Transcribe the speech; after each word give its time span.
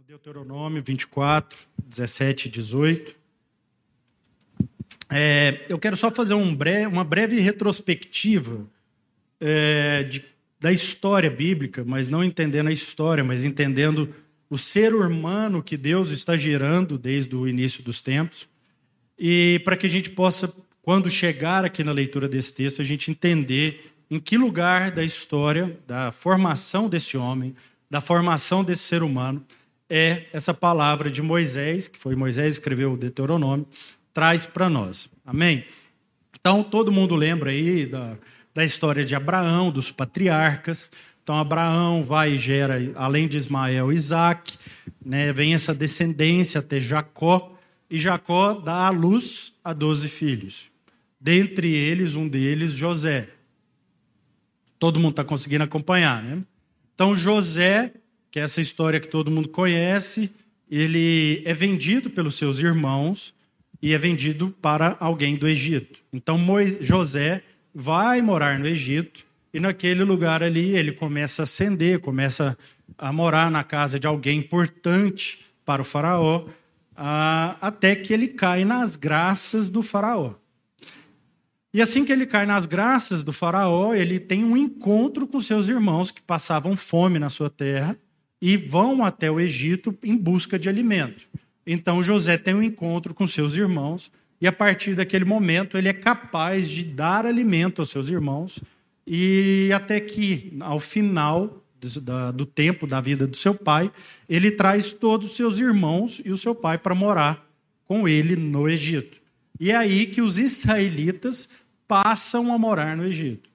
no 0.00 0.06
Deuteronômio 0.06 0.82
24, 0.82 1.66
17 1.84 2.48
e 2.48 2.50
18. 2.50 3.14
É, 5.10 5.66
eu 5.68 5.78
quero 5.78 5.94
só 5.94 6.10
fazer 6.10 6.32
um 6.32 6.56
uma 6.90 7.04
breve 7.04 7.38
retrospectiva 7.38 8.66
é, 9.38 10.02
de, 10.04 10.24
da 10.58 10.72
história 10.72 11.28
bíblica, 11.28 11.84
mas 11.84 12.08
não 12.08 12.24
entendendo 12.24 12.68
a 12.68 12.72
história, 12.72 13.22
mas 13.22 13.44
entendendo 13.44 14.08
o 14.48 14.56
ser 14.56 14.94
humano 14.94 15.62
que 15.62 15.76
Deus 15.76 16.12
está 16.12 16.34
gerando 16.34 16.96
desde 16.96 17.36
o 17.36 17.46
início 17.46 17.82
dos 17.82 18.00
tempos. 18.00 18.48
E 19.18 19.60
para 19.64 19.76
que 19.76 19.86
a 19.86 19.90
gente 19.90 20.08
possa, 20.08 20.50
quando 20.80 21.10
chegar 21.10 21.62
aqui 21.62 21.84
na 21.84 21.92
leitura 21.92 22.26
desse 22.26 22.54
texto, 22.54 22.80
a 22.80 22.84
gente 22.84 23.10
entender 23.10 23.92
em 24.10 24.18
que 24.18 24.38
lugar 24.38 24.92
da 24.92 25.04
história, 25.04 25.78
da 25.86 26.10
formação 26.10 26.88
desse 26.88 27.18
homem, 27.18 27.54
da 27.90 28.00
formação 28.00 28.64
desse 28.64 28.84
ser 28.84 29.02
humano, 29.02 29.44
é 29.90 30.26
essa 30.32 30.54
palavra 30.54 31.10
de 31.10 31.20
Moisés, 31.20 31.88
que 31.88 31.98
foi 31.98 32.14
Moisés 32.14 32.54
que 32.54 32.60
escreveu 32.60 32.92
o 32.92 32.96
Deuteronômio, 32.96 33.66
traz 34.14 34.46
para 34.46 34.70
nós. 34.70 35.10
Amém? 35.26 35.64
Então, 36.38 36.62
todo 36.62 36.92
mundo 36.92 37.16
lembra 37.16 37.50
aí 37.50 37.84
da, 37.84 38.16
da 38.54 38.64
história 38.64 39.04
de 39.04 39.14
Abraão, 39.16 39.70
dos 39.70 39.90
patriarcas. 39.90 40.90
Então, 41.22 41.36
Abraão 41.36 42.04
vai 42.04 42.34
e 42.34 42.38
gera, 42.38 42.78
além 42.94 43.26
de 43.26 43.36
Ismael, 43.36 43.92
Isaac, 43.92 44.56
né, 45.04 45.32
vem 45.32 45.54
essa 45.54 45.74
descendência 45.74 46.60
até 46.60 46.80
Jacó, 46.80 47.56
e 47.90 47.98
Jacó 47.98 48.54
dá 48.54 48.86
à 48.86 48.90
luz 48.90 49.54
a 49.64 49.72
doze 49.72 50.08
filhos. 50.08 50.66
Dentre 51.20 51.68
eles, 51.74 52.14
um 52.14 52.28
deles, 52.28 52.72
José. 52.72 53.28
Todo 54.78 55.00
mundo 55.00 55.10
está 55.10 55.24
conseguindo 55.24 55.64
acompanhar, 55.64 56.22
né? 56.22 56.42
Então, 56.94 57.16
José, 57.16 57.92
que 58.30 58.38
é 58.38 58.42
essa 58.42 58.60
história 58.60 59.00
que 59.00 59.08
todo 59.08 59.30
mundo 59.30 59.48
conhece, 59.48 60.30
ele 60.70 61.42
é 61.44 61.52
vendido 61.52 62.08
pelos 62.08 62.36
seus 62.36 62.60
irmãos 62.60 63.34
e 63.82 63.92
é 63.92 63.98
vendido 63.98 64.54
para 64.62 64.96
alguém 65.00 65.36
do 65.36 65.48
Egito. 65.48 66.00
Então 66.12 66.38
José 66.80 67.42
vai 67.74 68.22
morar 68.22 68.58
no 68.58 68.66
Egito 68.66 69.24
e 69.52 69.58
naquele 69.58 70.04
lugar 70.04 70.42
ali 70.42 70.76
ele 70.76 70.92
começa 70.92 71.42
a 71.42 71.44
ascender, 71.44 71.98
começa 71.98 72.56
a 72.96 73.12
morar 73.12 73.50
na 73.50 73.64
casa 73.64 73.98
de 73.98 74.06
alguém 74.06 74.38
importante 74.38 75.40
para 75.64 75.82
o 75.82 75.84
faraó, 75.84 76.46
até 77.60 77.96
que 77.96 78.12
ele 78.12 78.28
cai 78.28 78.64
nas 78.64 78.94
graças 78.94 79.70
do 79.70 79.82
faraó. 79.82 80.34
E 81.72 81.80
assim 81.80 82.04
que 82.04 82.12
ele 82.12 82.26
cai 82.26 82.46
nas 82.46 82.66
graças 82.66 83.24
do 83.24 83.32
faraó, 83.32 83.94
ele 83.94 84.20
tem 84.20 84.44
um 84.44 84.56
encontro 84.56 85.26
com 85.26 85.40
seus 85.40 85.68
irmãos 85.68 86.10
que 86.10 86.20
passavam 86.20 86.76
fome 86.76 87.18
na 87.18 87.30
sua 87.30 87.48
terra 87.48 87.96
e 88.40 88.56
vão 88.56 89.04
até 89.04 89.30
o 89.30 89.38
Egito 89.38 89.96
em 90.02 90.16
busca 90.16 90.58
de 90.58 90.68
alimento. 90.68 91.28
Então 91.66 92.02
José 92.02 92.38
tem 92.38 92.54
um 92.54 92.62
encontro 92.62 93.14
com 93.14 93.26
seus 93.26 93.56
irmãos 93.56 94.10
e 94.40 94.46
a 94.46 94.52
partir 94.52 94.94
daquele 94.94 95.24
momento 95.24 95.76
ele 95.76 95.88
é 95.88 95.92
capaz 95.92 96.70
de 96.70 96.84
dar 96.84 97.26
alimento 97.26 97.82
aos 97.82 97.90
seus 97.90 98.08
irmãos 98.08 98.60
e 99.06 99.70
até 99.74 100.00
que 100.00 100.56
ao 100.60 100.80
final 100.80 101.62
do 102.34 102.44
tempo 102.44 102.86
da 102.86 103.00
vida 103.00 103.26
do 103.26 103.36
seu 103.36 103.54
pai, 103.54 103.90
ele 104.28 104.50
traz 104.50 104.92
todos 104.92 105.30
os 105.30 105.36
seus 105.36 105.58
irmãos 105.58 106.20
e 106.24 106.30
o 106.30 106.36
seu 106.36 106.54
pai 106.54 106.76
para 106.76 106.94
morar 106.94 107.46
com 107.84 108.06
ele 108.06 108.36
no 108.36 108.68
Egito. 108.68 109.18
E 109.58 109.70
é 109.70 109.76
aí 109.76 110.06
que 110.06 110.20
os 110.20 110.38
israelitas 110.38 111.48
passam 111.88 112.52
a 112.52 112.58
morar 112.58 112.96
no 112.96 113.04
Egito. 113.04 113.48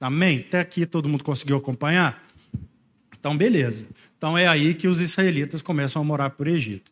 Amém? 0.00 0.44
Até 0.46 0.60
aqui 0.60 0.84
todo 0.84 1.08
mundo 1.08 1.24
conseguiu 1.24 1.56
acompanhar? 1.56 2.22
Então, 3.18 3.36
beleza. 3.36 3.86
Então 4.24 4.38
é 4.38 4.46
aí 4.46 4.72
que 4.72 4.88
os 4.88 5.02
israelitas 5.02 5.60
começam 5.60 6.00
a 6.00 6.04
morar 6.04 6.30
por 6.30 6.48
Egito. 6.48 6.90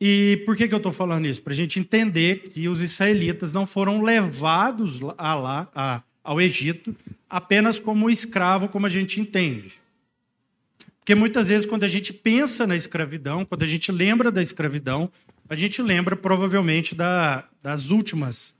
E 0.00 0.40
por 0.46 0.54
que, 0.54 0.68
que 0.68 0.72
eu 0.72 0.76
estou 0.76 0.92
falando 0.92 1.26
isso? 1.26 1.42
Para 1.42 1.52
a 1.52 1.56
gente 1.56 1.80
entender 1.80 2.48
que 2.48 2.68
os 2.68 2.80
israelitas 2.80 3.52
não 3.52 3.66
foram 3.66 4.02
levados 4.02 5.00
a 5.18 5.34
lá, 5.34 5.68
a, 5.74 6.00
ao 6.22 6.40
Egito 6.40 6.94
apenas 7.28 7.80
como 7.80 8.08
escravo, 8.08 8.68
como 8.68 8.86
a 8.86 8.88
gente 8.88 9.20
entende. 9.20 9.80
Porque 11.00 11.12
muitas 11.12 11.48
vezes, 11.48 11.66
quando 11.66 11.82
a 11.82 11.88
gente 11.88 12.12
pensa 12.12 12.68
na 12.68 12.76
escravidão, 12.76 13.44
quando 13.44 13.64
a 13.64 13.66
gente 13.66 13.90
lembra 13.90 14.30
da 14.30 14.40
escravidão, 14.40 15.10
a 15.48 15.56
gente 15.56 15.82
lembra 15.82 16.14
provavelmente 16.14 16.94
da, 16.94 17.48
das 17.60 17.90
últimas 17.90 18.54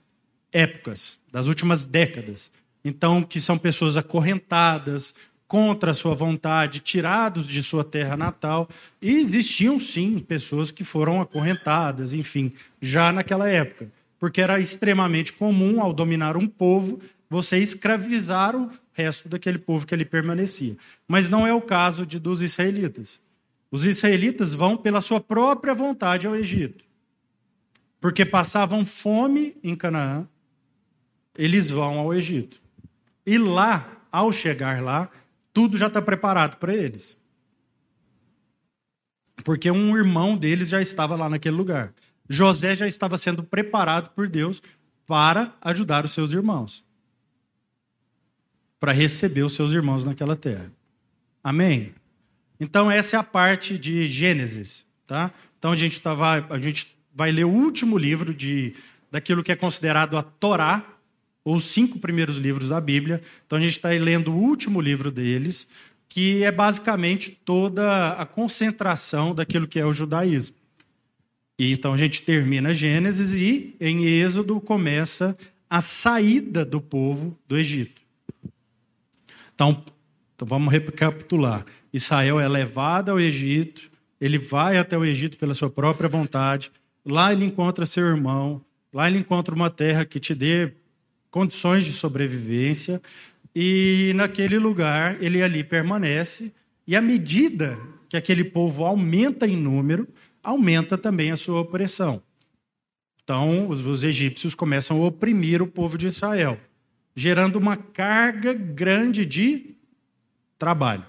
épocas, 0.51 1.21
das 1.31 1.47
últimas 1.47 1.85
décadas. 1.85 2.51
Então, 2.83 3.23
que 3.23 3.39
são 3.39 3.57
pessoas 3.57 3.95
acorrentadas, 3.95 5.15
contra 5.51 5.91
a 5.91 5.93
sua 5.93 6.15
vontade, 6.15 6.79
tirados 6.79 7.45
de 7.45 7.61
sua 7.61 7.83
terra 7.83 8.15
natal. 8.15 8.69
E 9.01 9.17
existiam, 9.17 9.77
sim, 9.77 10.17
pessoas 10.17 10.71
que 10.71 10.81
foram 10.81 11.19
acorrentadas, 11.19 12.13
enfim, 12.13 12.53
já 12.81 13.11
naquela 13.11 13.49
época. 13.49 13.91
Porque 14.17 14.39
era 14.39 14.61
extremamente 14.61 15.33
comum, 15.33 15.81
ao 15.81 15.91
dominar 15.91 16.37
um 16.37 16.47
povo, 16.47 17.01
você 17.29 17.57
escravizar 17.57 18.55
o 18.55 18.71
resto 18.93 19.27
daquele 19.27 19.57
povo 19.57 19.85
que 19.85 19.93
ali 19.93 20.05
permanecia. 20.05 20.77
Mas 21.05 21.27
não 21.27 21.45
é 21.45 21.53
o 21.53 21.59
caso 21.59 22.05
de, 22.05 22.17
dos 22.17 22.41
israelitas. 22.41 23.21
Os 23.69 23.85
israelitas 23.85 24.53
vão 24.53 24.77
pela 24.77 25.01
sua 25.01 25.19
própria 25.19 25.75
vontade 25.75 26.27
ao 26.27 26.33
Egito. 26.33 26.85
Porque 27.99 28.23
passavam 28.23 28.85
fome 28.85 29.57
em 29.61 29.75
Canaã, 29.75 30.25
eles 31.37 31.69
vão 31.69 31.99
ao 31.99 32.13
Egito. 32.13 32.61
E 33.25 33.37
lá, 33.37 33.97
ao 34.09 34.31
chegar 34.31 34.81
lá, 34.81 35.09
tudo 35.53 35.77
já 35.77 35.87
está 35.87 36.01
preparado 36.01 36.57
para 36.57 36.73
eles. 36.73 37.19
Porque 39.43 39.71
um 39.71 39.97
irmão 39.97 40.37
deles 40.37 40.69
já 40.69 40.81
estava 40.81 41.15
lá 41.15 41.29
naquele 41.29 41.55
lugar. 41.55 41.93
José 42.29 42.75
já 42.75 42.87
estava 42.87 43.17
sendo 43.17 43.43
preparado 43.43 44.09
por 44.11 44.29
Deus 44.29 44.61
para 45.05 45.53
ajudar 45.61 46.05
os 46.05 46.13
seus 46.13 46.31
irmãos. 46.31 46.85
Para 48.79 48.91
receber 48.91 49.43
os 49.43 49.53
seus 49.53 49.73
irmãos 49.73 50.03
naquela 50.03 50.35
terra. 50.35 50.71
Amém? 51.43 51.93
Então, 52.59 52.89
essa 52.89 53.17
é 53.17 53.19
a 53.19 53.23
parte 53.23 53.77
de 53.77 54.07
Gênesis. 54.07 54.87
Tá? 55.05 55.31
Então, 55.57 55.71
a 55.71 55.75
gente, 55.75 55.99
tava, 55.99 56.45
a 56.49 56.59
gente 56.59 56.95
vai 57.13 57.31
ler 57.31 57.43
o 57.43 57.49
último 57.49 57.97
livro 57.97 58.33
de, 58.33 58.75
daquilo 59.11 59.43
que 59.43 59.51
é 59.51 59.55
considerado 59.55 60.17
a 60.17 60.23
Torá, 60.23 60.85
os 61.43 61.65
cinco 61.65 61.99
primeiros 61.99 62.37
livros 62.37 62.69
da 62.69 62.79
Bíblia. 62.79 63.21
Então 63.45 63.57
a 63.57 63.61
gente 63.61 63.71
está 63.73 63.89
lendo 63.89 64.31
o 64.31 64.37
último 64.37 64.79
livro 64.79 65.11
deles, 65.11 65.67
que 66.07 66.43
é 66.43 66.51
basicamente 66.51 67.31
toda 67.45 68.09
a 68.13 68.25
concentração 68.25 69.33
daquilo 69.33 69.67
que 69.67 69.79
é 69.79 69.85
o 69.85 69.93
judaísmo. 69.93 70.57
E 71.57 71.71
então 71.71 71.93
a 71.93 71.97
gente 71.97 72.21
termina 72.23 72.73
Gênesis 72.73 73.33
e 73.33 73.75
em 73.79 74.05
Êxodo 74.05 74.59
começa 74.59 75.37
a 75.69 75.79
saída 75.79 76.65
do 76.65 76.81
povo 76.81 77.37
do 77.47 77.57
Egito. 77.57 78.01
Então, 79.53 79.83
então 80.35 80.47
vamos 80.47 80.73
recapitular. 80.73 81.65
Israel 81.93 82.39
é 82.39 82.47
levado 82.47 83.09
ao 83.09 83.19
Egito, 83.19 83.91
ele 84.19 84.37
vai 84.37 84.77
até 84.77 84.97
o 84.97 85.05
Egito 85.05 85.37
pela 85.37 85.53
sua 85.53 85.69
própria 85.69 86.09
vontade. 86.09 86.71
Lá 87.05 87.31
ele 87.31 87.45
encontra 87.45 87.85
seu 87.85 88.05
irmão, 88.05 88.61
lá 88.91 89.07
ele 89.07 89.19
encontra 89.19 89.53
uma 89.55 89.69
terra 89.69 90.03
que 90.03 90.19
te 90.19 90.35
dê 90.35 90.73
condições 91.31 91.85
de 91.85 91.93
sobrevivência, 91.93 93.01
e 93.55 94.11
naquele 94.15 94.59
lugar 94.59 95.21
ele 95.23 95.41
ali 95.41 95.63
permanece, 95.63 96.53
e 96.85 96.95
à 96.95 97.01
medida 97.01 97.79
que 98.09 98.17
aquele 98.17 98.43
povo 98.43 98.83
aumenta 98.83 99.47
em 99.47 99.55
número, 99.55 100.07
aumenta 100.43 100.97
também 100.97 101.31
a 101.31 101.37
sua 101.37 101.61
opressão. 101.61 102.21
Então, 103.23 103.69
os, 103.69 103.85
os 103.85 104.03
egípcios 104.03 104.53
começam 104.53 105.01
a 105.01 105.07
oprimir 105.07 105.61
o 105.61 105.67
povo 105.67 105.97
de 105.97 106.07
Israel, 106.07 106.59
gerando 107.15 107.55
uma 107.55 107.77
carga 107.77 108.53
grande 108.53 109.25
de 109.25 109.75
trabalho. 110.59 111.05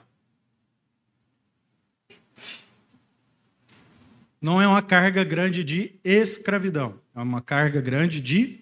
Não 4.40 4.60
é 4.60 4.66
uma 4.66 4.82
carga 4.82 5.24
grande 5.24 5.64
de 5.64 5.94
escravidão, 6.04 6.98
é 7.14 7.20
uma 7.20 7.40
carga 7.40 7.80
grande 7.80 8.20
de 8.20 8.60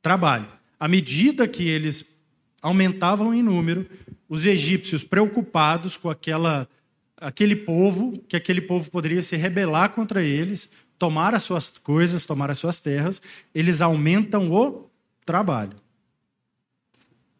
trabalho 0.00 0.61
à 0.82 0.88
medida 0.88 1.46
que 1.46 1.68
eles 1.68 2.18
aumentavam 2.60 3.32
em 3.32 3.40
número, 3.40 3.88
os 4.28 4.46
egípcios 4.46 5.04
preocupados 5.04 5.96
com 5.96 6.10
aquela, 6.10 6.68
aquele 7.16 7.54
povo, 7.54 8.20
que 8.26 8.34
aquele 8.34 8.60
povo 8.60 8.90
poderia 8.90 9.22
se 9.22 9.36
rebelar 9.36 9.90
contra 9.90 10.24
eles, 10.24 10.70
tomar 10.98 11.36
as 11.36 11.44
suas 11.44 11.70
coisas, 11.70 12.26
tomar 12.26 12.50
as 12.50 12.58
suas 12.58 12.80
terras, 12.80 13.22
eles 13.54 13.80
aumentam 13.80 14.50
o 14.50 14.90
trabalho. 15.24 15.76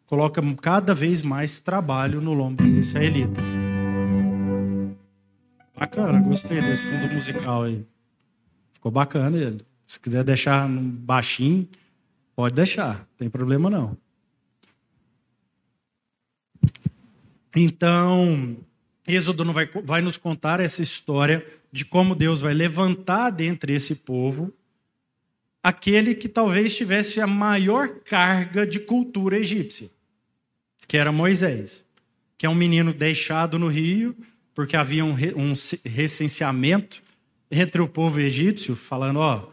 Colocam 0.05 0.55
cada 0.55 0.95
vez 0.95 1.21
mais 1.21 1.59
trabalho 1.59 2.21
no 2.21 2.33
lombo 2.33 2.63
dos 2.63 2.77
israelitas. 2.77 3.47
Bacana, 5.77 6.17
gostei 6.21 6.61
desse 6.61 6.83
fundo 6.83 7.13
musical 7.13 7.63
aí. 7.63 7.85
Ficou 8.71 8.89
bacana 8.89 9.37
ele. 9.37 9.65
Se 9.85 9.99
quiser 9.99 10.23
deixar 10.23 10.65
baixinho, 10.69 11.67
Pode 12.35 12.55
deixar, 12.55 12.97
não 12.97 13.07
tem 13.17 13.29
problema 13.29 13.69
não. 13.69 13.97
Então, 17.55 18.57
Êxodo 19.07 19.51
vai, 19.53 19.69
vai 19.83 20.01
nos 20.01 20.17
contar 20.17 20.59
essa 20.59 20.81
história 20.81 21.45
de 21.71 21.85
como 21.85 22.15
Deus 22.15 22.41
vai 22.41 22.53
levantar 22.53 23.29
dentre 23.29 23.73
esse 23.73 23.97
povo 23.97 24.53
aquele 25.63 26.13
que 26.13 26.27
talvez 26.27 26.75
tivesse 26.75 27.21
a 27.21 27.27
maior 27.27 28.01
carga 28.01 28.67
de 28.67 28.81
cultura 28.81 29.37
egípcia, 29.37 29.89
que 30.87 30.97
era 30.97 31.11
Moisés, 31.11 31.85
que 32.37 32.45
é 32.45 32.49
um 32.49 32.55
menino 32.55 32.93
deixado 32.93 33.57
no 33.57 33.69
rio, 33.69 34.15
porque 34.53 34.75
havia 34.75 35.05
um, 35.05 35.13
um 35.13 35.53
recenseamento 35.85 37.01
entre 37.49 37.81
o 37.81 37.87
povo 37.87 38.19
egípcio, 38.19 38.75
falando: 38.75 39.19
ó, 39.19 39.49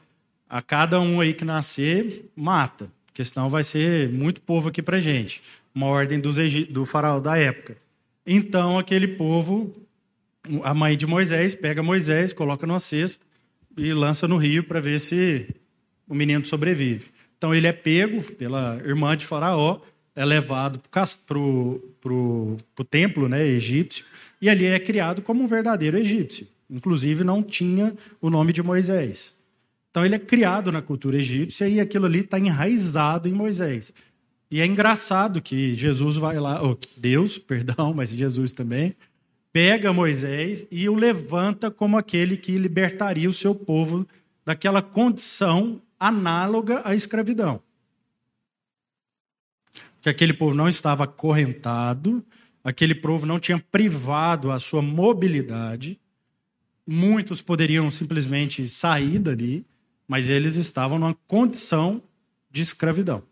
a 0.50 0.61
cada 0.61 1.00
um 1.00 1.20
aí 1.20 1.32
que 1.32 1.44
nascer, 1.44 2.29
mata, 2.35 2.91
porque 3.06 3.25
senão 3.25 3.49
vai 3.49 3.62
ser 3.62 4.08
muito 4.08 4.43
povo 4.43 4.69
aqui 4.69 4.82
para 4.82 4.99
gente. 4.99 5.41
Uma 5.73 5.87
ordem 5.87 6.19
dos 6.19 6.37
do 6.67 6.85
faraó 6.85 7.20
da 7.20 7.38
época. 7.38 7.76
Então, 8.26 8.76
aquele 8.76 9.06
povo, 9.06 9.73
a 10.64 10.75
mãe 10.75 10.97
de 10.97 11.06
Moisés, 11.06 11.55
pega 11.55 11.85
Moisés, 11.85 12.32
coloca 12.32 12.67
numa 12.67 12.81
cesta 12.81 13.25
e 13.76 13.93
lança 13.93 14.26
no 14.26 14.37
rio 14.37 14.64
para 14.64 14.81
ver 14.81 14.99
se 14.99 15.47
o 16.08 16.14
menino 16.14 16.44
sobrevive. 16.44 17.06
Então 17.38 17.55
ele 17.55 17.69
é 17.69 17.73
pego 17.73 18.20
pela 18.35 18.81
irmã 18.85 19.17
de 19.17 19.25
Faraó, 19.25 19.81
é 20.17 20.25
levado 20.25 20.81
para 20.91 21.38
o 21.38 22.85
templo 22.91 23.29
né, 23.29 23.47
egípcio, 23.47 24.05
e 24.43 24.50
ali 24.50 24.67
é 24.67 24.79
criado 24.81 25.23
como 25.23 25.44
um 25.44 25.47
verdadeiro 25.47 25.97
egípcio. 25.97 26.49
Inclusive 26.69 27.23
não 27.23 27.41
tinha 27.41 27.94
o 28.20 28.29
nome 28.29 28.52
de 28.52 28.62
Moisés. 28.62 29.39
Então 29.90 30.04
ele 30.04 30.14
é 30.14 30.19
criado 30.19 30.70
na 30.70 30.81
cultura 30.81 31.19
egípcia 31.19 31.69
e 31.69 31.81
aquilo 31.81 32.06
ali 32.06 32.20
está 32.20 32.38
enraizado 32.38 33.28
em 33.28 33.32
Moisés. 33.32 33.92
E 34.50 34.60
é 34.60 34.66
engraçado 34.66 35.40
que 35.40 35.76
Jesus 35.76 36.16
vai 36.16 36.38
lá, 36.38 36.62
oh, 36.62 36.76
Deus, 36.96 37.38
perdão, 37.38 37.92
mas 37.94 38.10
Jesus 38.10 38.52
também, 38.52 38.94
pega 39.52 39.92
Moisés 39.92 40.66
e 40.70 40.88
o 40.88 40.94
levanta 40.94 41.70
como 41.70 41.98
aquele 41.98 42.37
que 42.37 42.56
libertaria 42.56 43.28
o 43.28 43.32
seu 43.32 43.54
povo 43.54 44.06
daquela 44.44 44.81
condição 44.81 45.81
análoga 45.98 46.82
à 46.84 46.94
escravidão. 46.94 47.60
Que 50.00 50.08
aquele 50.08 50.32
povo 50.32 50.54
não 50.54 50.69
estava 50.69 51.04
acorrentado, 51.04 52.25
aquele 52.64 52.94
povo 52.94 53.26
não 53.26 53.38
tinha 53.38 53.58
privado 53.58 54.50
a 54.50 54.58
sua 54.58 54.81
mobilidade. 54.81 56.00
Muitos 56.87 57.42
poderiam 57.42 57.90
simplesmente 57.90 58.66
sair 58.66 59.19
dali, 59.19 59.66
mas 60.11 60.29
eles 60.29 60.57
estavam 60.57 60.99
numa 60.99 61.15
condição 61.29 62.03
de 62.51 62.62
escravidão. 62.62 63.23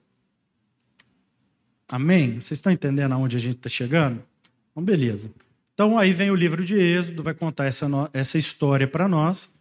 Amém? 1.89 2.35
Vocês 2.35 2.59
estão 2.59 2.71
entendendo 2.71 3.11
aonde 3.11 3.37
a 3.37 3.41
gente 3.41 3.57
está 3.57 3.69
chegando? 3.69 4.23
Então, 4.71 4.85
beleza. 4.85 5.29
Então, 5.75 5.99
aí 5.99 6.13
vem 6.13 6.31
o 6.31 6.37
livro 6.37 6.65
de 6.65 6.77
Êxodo, 6.77 7.21
vai 7.21 7.35
contar 7.35 7.65
essa, 7.65 7.89
essa 8.13 8.39
história 8.39 8.87
para 8.87 9.09
nós. 9.09 9.53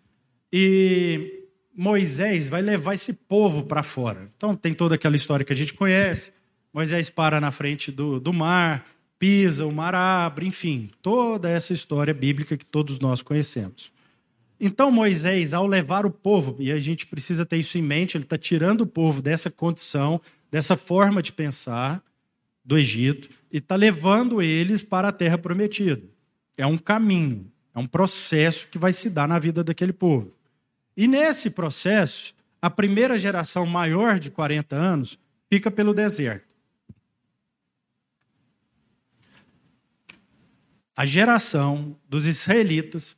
E 0.54 1.44
Moisés 1.75 2.50
vai 2.50 2.62
levar 2.62 2.94
esse 2.94 3.14
povo 3.14 3.64
para 3.64 3.81
fora. 3.81 4.30
Então 4.38 4.56
tem 4.56 4.75
toda 4.75 4.94
aquela 4.94 5.16
história 5.16 5.44
que 5.44 5.54
a 5.54 5.58
gente 5.58 5.74
conhece. 5.74 6.31
Moisés 6.72 7.10
para 7.10 7.42
na 7.42 7.50
frente 7.50 7.92
do, 7.92 8.19
do 8.19 8.31
mar, 8.31 8.86
pisa, 9.18 9.66
o 9.66 9.72
mar 9.72 9.96
abre, 9.96 10.46
enfim, 10.46 10.92
toda 11.02 11.50
essa 11.50 11.74
história 11.74 12.14
bíblica 12.14 12.56
que 12.56 12.66
todos 12.66 13.00
nós 13.00 13.24
conhecemos. 13.24 13.92
Então 14.59 14.92
Moisés, 14.92 15.54
ao 15.54 15.68
levar 15.68 16.06
o 16.06 16.12
povo, 16.12 16.56
e 16.59 16.71
a 16.71 16.80
gente 16.80 17.06
precisa 17.06 17.45
ter 17.45 17.57
isso 17.57 17.77
em 17.77 17.81
mente, 17.81 18.18
ele 18.18 18.24
está 18.24 18.38
tirando 18.38 18.81
o 18.81 18.88
povo 18.88 19.21
dessa 19.21 19.51
condição, 19.51 20.19
dessa 20.50 20.75
forma 20.75 21.21
de 21.21 21.31
pensar 21.31 22.04
do 22.65 22.77
Egito, 22.77 23.30
e 23.51 23.59
está 23.59 23.75
levando 23.75 24.42
eles 24.42 24.81
para 24.81 25.09
a 25.09 25.12
terra 25.12 25.38
prometida. 25.38 26.01
É 26.57 26.65
um 26.65 26.77
caminho, 26.77 27.51
é 27.74 27.80
um 27.80 27.86
processo 27.86 28.68
que 28.68 28.80
vai 28.80 28.92
se 28.92 29.09
dar 29.09 29.27
na 29.27 29.38
vida 29.38 29.63
daquele 29.63 29.94
povo. 29.94 30.33
E 30.95 31.07
nesse 31.07 31.51
processo, 31.51 32.33
a 32.59 32.69
primeira 32.69 33.19
geração 33.19 33.65
maior 33.65 34.18
de 34.18 34.31
40 34.31 34.75
anos 34.75 35.19
fica 35.48 35.69
pelo 35.69 35.94
deserto. 35.94 36.48
A 40.98 41.06
geração 41.06 41.95
dos 42.09 42.25
israelitas 42.25 43.15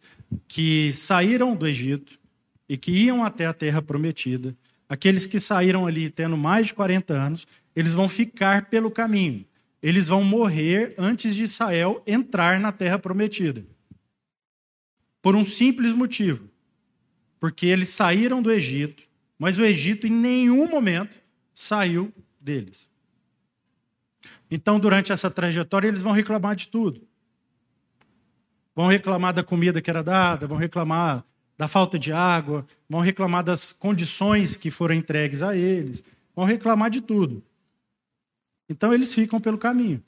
que 0.47 0.91
saíram 0.93 1.55
do 1.55 1.67
Egito 1.67 2.19
e 2.67 2.77
que 2.77 2.91
iam 2.91 3.23
até 3.23 3.45
a 3.45 3.53
terra 3.53 3.81
prometida, 3.81 4.55
aqueles 4.87 5.25
que 5.25 5.39
saíram 5.39 5.87
ali 5.87 6.09
tendo 6.09 6.37
mais 6.37 6.67
de 6.67 6.73
40 6.73 7.13
anos, 7.13 7.47
eles 7.75 7.93
vão 7.93 8.07
ficar 8.07 8.69
pelo 8.69 8.91
caminho. 8.91 9.45
Eles 9.81 10.07
vão 10.07 10.23
morrer 10.23 10.93
antes 10.97 11.35
de 11.35 11.43
Israel 11.43 12.03
entrar 12.05 12.59
na 12.59 12.71
terra 12.71 12.99
prometida. 12.99 13.65
Por 15.21 15.35
um 15.35 15.43
simples 15.43 15.93
motivo 15.93 16.49
porque 17.39 17.67
eles 17.67 17.89
saíram 17.89 18.41
do 18.41 18.51
Egito, 18.51 19.03
mas 19.37 19.57
o 19.57 19.63
Egito 19.63 20.05
em 20.05 20.11
nenhum 20.11 20.67
momento 20.67 21.15
saiu 21.53 22.13
deles. 22.39 22.89
Então, 24.51 24.79
durante 24.79 25.11
essa 25.11 25.31
trajetória, 25.31 25.87
eles 25.87 26.01
vão 26.01 26.11
reclamar 26.11 26.55
de 26.55 26.67
tudo. 26.67 27.07
Vão 28.79 28.87
reclamar 28.87 29.33
da 29.33 29.43
comida 29.43 29.81
que 29.81 29.89
era 29.89 30.01
dada, 30.01 30.47
vão 30.47 30.57
reclamar 30.57 31.25
da 31.57 31.67
falta 31.67 31.99
de 31.99 32.13
água, 32.13 32.65
vão 32.87 33.01
reclamar 33.01 33.43
das 33.43 33.73
condições 33.73 34.55
que 34.55 34.71
foram 34.71 34.95
entregues 34.95 35.43
a 35.43 35.53
eles, 35.53 36.01
vão 36.33 36.45
reclamar 36.45 36.89
de 36.89 37.01
tudo. 37.01 37.43
Então, 38.69 38.93
eles 38.93 39.13
ficam 39.13 39.37
pelo 39.41 39.57
caminho. 39.57 40.01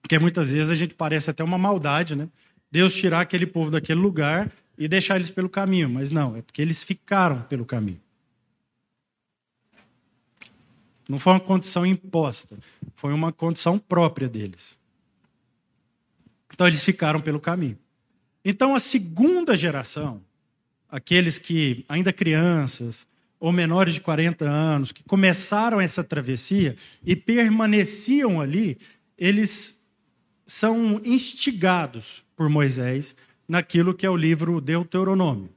Porque 0.00 0.18
muitas 0.18 0.50
vezes 0.50 0.70
a 0.70 0.74
gente 0.74 0.92
parece 0.92 1.30
até 1.30 1.44
uma 1.44 1.56
maldade, 1.56 2.16
né? 2.16 2.28
Deus 2.68 2.96
tirar 2.96 3.20
aquele 3.20 3.46
povo 3.46 3.70
daquele 3.70 4.00
lugar 4.00 4.50
e 4.76 4.88
deixar 4.88 5.14
eles 5.14 5.30
pelo 5.30 5.48
caminho, 5.48 5.88
mas 5.88 6.10
não, 6.10 6.34
é 6.34 6.42
porque 6.42 6.60
eles 6.60 6.82
ficaram 6.82 7.42
pelo 7.42 7.64
caminho. 7.64 8.00
Não 11.08 11.20
foi 11.20 11.34
uma 11.34 11.38
condição 11.38 11.86
imposta, 11.86 12.58
foi 12.92 13.12
uma 13.12 13.30
condição 13.30 13.78
própria 13.78 14.28
deles. 14.28 14.81
Então 16.52 16.66
eles 16.66 16.84
ficaram 16.84 17.20
pelo 17.20 17.40
caminho. 17.40 17.78
Então 18.44 18.74
a 18.74 18.80
segunda 18.80 19.56
geração, 19.56 20.22
aqueles 20.88 21.38
que 21.38 21.84
ainda 21.88 22.12
crianças 22.12 23.06
ou 23.38 23.50
menores 23.50 23.94
de 23.94 24.00
40 24.00 24.44
anos, 24.44 24.92
que 24.92 25.02
começaram 25.02 25.80
essa 25.80 26.04
travessia 26.04 26.76
e 27.04 27.16
permaneciam 27.16 28.40
ali, 28.40 28.78
eles 29.18 29.80
são 30.46 31.00
instigados 31.04 32.22
por 32.36 32.48
Moisés 32.48 33.16
naquilo 33.48 33.94
que 33.94 34.06
é 34.06 34.10
o 34.10 34.16
livro 34.16 34.60
Deuteronômio, 34.60 35.50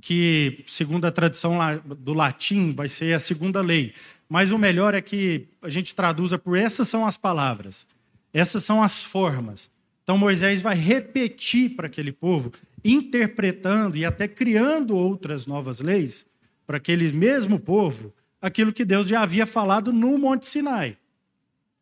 que, 0.00 0.64
segundo 0.66 1.04
a 1.04 1.10
tradição 1.10 1.58
do 1.98 2.12
latim, 2.12 2.72
vai 2.72 2.88
ser 2.88 3.12
a 3.12 3.18
segunda 3.18 3.60
lei. 3.60 3.92
Mas 4.28 4.50
o 4.50 4.58
melhor 4.58 4.94
é 4.94 5.00
que 5.00 5.46
a 5.60 5.68
gente 5.68 5.94
traduza 5.94 6.38
por 6.38 6.56
essas 6.56 6.88
são 6.88 7.06
as 7.06 7.16
palavras, 7.16 7.86
essas 8.32 8.64
são 8.64 8.82
as 8.82 9.02
formas. 9.02 9.70
Então 10.04 10.16
Moisés 10.16 10.62
vai 10.62 10.76
repetir 10.76 11.74
para 11.74 11.88
aquele 11.88 12.12
povo, 12.12 12.52
interpretando 12.84 13.96
e 13.96 14.04
até 14.04 14.28
criando 14.28 14.96
outras 14.96 15.46
novas 15.46 15.80
leis 15.80 16.26
para 16.66 16.76
aquele 16.76 17.12
mesmo 17.12 17.58
povo, 17.58 18.14
aquilo 18.40 18.72
que 18.72 18.84
Deus 18.84 19.08
já 19.08 19.22
havia 19.22 19.46
falado 19.46 19.92
no 19.92 20.16
Monte 20.16 20.46
Sinai. 20.46 20.96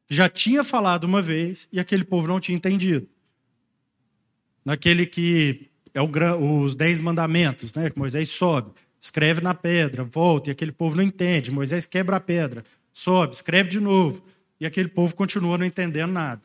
Já 0.09 0.29
tinha 0.29 0.65
falado 0.65 1.05
uma 1.05 1.21
vez 1.21 1.69
e 1.71 1.79
aquele 1.79 2.05
povo 2.05 2.27
não 2.27 2.41
tinha 2.41 2.57
entendido 2.57 3.09
naquele 4.65 5.07
que 5.07 5.69
é 5.95 6.01
o, 6.01 6.61
os 6.61 6.75
dez 6.75 7.01
mandamentos, 7.01 7.73
né? 7.73 7.91
Que 7.91 7.99
Moisés 7.99 8.31
sobe, 8.31 8.73
escreve 9.01 9.41
na 9.41 9.55
pedra, 9.55 10.05
volta, 10.05 10.51
e 10.51 10.53
aquele 10.53 10.73
povo 10.73 10.97
não 10.97 11.03
entende. 11.03 11.51
Moisés 11.51 11.85
quebra 11.85 12.17
a 12.17 12.21
pedra, 12.21 12.65
sobe, 12.93 13.35
escreve 13.35 13.69
de 13.69 13.81
novo, 13.81 14.25
e 14.61 14.67
aquele 14.67 14.89
povo 14.89 15.15
continua 15.15 15.59
não 15.59 15.67
entendendo 15.67 16.13
nada. 16.13 16.43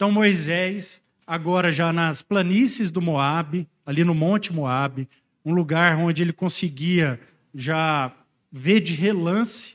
Então 0.00 0.10
Moisés, 0.10 1.02
agora 1.26 1.70
já 1.70 1.92
nas 1.92 2.22
planícies 2.22 2.90
do 2.90 3.02
Moabe, 3.02 3.68
ali 3.84 4.02
no 4.02 4.14
Monte 4.14 4.50
Moabe, 4.50 5.06
um 5.44 5.52
lugar 5.52 5.94
onde 5.98 6.22
ele 6.22 6.32
conseguia 6.32 7.20
já 7.54 8.10
ver 8.50 8.80
de 8.80 8.94
relance 8.94 9.74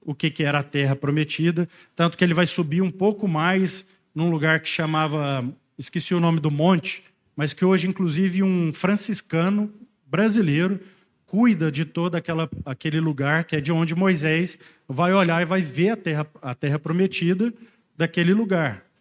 o 0.00 0.14
que, 0.14 0.30
que 0.30 0.44
era 0.44 0.60
a 0.60 0.62
terra 0.62 0.94
prometida, 0.94 1.68
tanto 1.96 2.16
que 2.16 2.22
ele 2.22 2.32
vai 2.32 2.46
subir 2.46 2.82
um 2.82 2.90
pouco 2.90 3.26
mais 3.26 3.84
num 4.14 4.30
lugar 4.30 4.60
que 4.60 4.68
chamava 4.68 5.44
esqueci 5.76 6.14
o 6.14 6.20
nome 6.20 6.38
do 6.38 6.52
monte, 6.52 7.02
mas 7.34 7.52
que 7.52 7.64
hoje, 7.64 7.88
inclusive, 7.88 8.44
um 8.44 8.72
franciscano 8.72 9.74
brasileiro 10.06 10.78
cuida 11.26 11.72
de 11.72 11.84
todo 11.84 12.14
aquela, 12.14 12.48
aquele 12.64 13.00
lugar 13.00 13.42
que 13.42 13.56
é 13.56 13.60
de 13.60 13.72
onde 13.72 13.92
Moisés 13.92 14.56
vai 14.88 15.12
olhar 15.12 15.42
e 15.42 15.44
vai 15.44 15.62
ver 15.62 15.90
a 15.90 15.96
terra, 15.96 16.26
a 16.40 16.54
terra 16.54 16.78
prometida 16.78 17.52
daquele 17.96 18.32
lugar. 18.32 18.93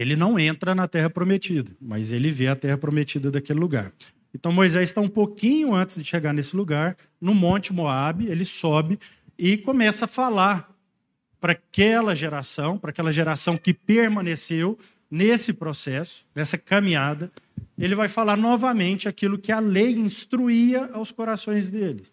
Ele 0.00 0.16
não 0.16 0.38
entra 0.38 0.74
na 0.74 0.88
terra 0.88 1.10
prometida, 1.10 1.70
mas 1.78 2.10
ele 2.10 2.30
vê 2.30 2.48
a 2.48 2.56
terra 2.56 2.78
prometida 2.78 3.30
daquele 3.30 3.60
lugar. 3.60 3.92
Então 4.34 4.50
Moisés 4.50 4.88
está 4.88 5.02
um 5.02 5.08
pouquinho 5.08 5.74
antes 5.74 5.96
de 5.96 6.08
chegar 6.08 6.32
nesse 6.32 6.56
lugar, 6.56 6.96
no 7.20 7.34
Monte 7.34 7.70
Moabe, 7.70 8.24
ele 8.26 8.46
sobe 8.46 8.98
e 9.36 9.58
começa 9.58 10.06
a 10.06 10.08
falar 10.08 10.74
para 11.38 11.52
aquela 11.52 12.16
geração, 12.16 12.78
para 12.78 12.88
aquela 12.88 13.12
geração 13.12 13.58
que 13.58 13.74
permaneceu, 13.74 14.78
nesse 15.10 15.52
processo, 15.52 16.26
nessa 16.34 16.56
caminhada, 16.56 17.30
ele 17.76 17.94
vai 17.94 18.08
falar 18.08 18.38
novamente 18.38 19.06
aquilo 19.06 19.36
que 19.36 19.52
a 19.52 19.60
lei 19.60 19.92
instruía 19.92 20.88
aos 20.94 21.12
corações 21.12 21.68
deles. 21.68 22.10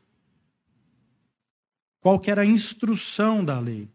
Qual 2.02 2.22
era 2.26 2.42
a 2.42 2.46
instrução 2.46 3.46
da 3.46 3.58
lei? 3.62 3.88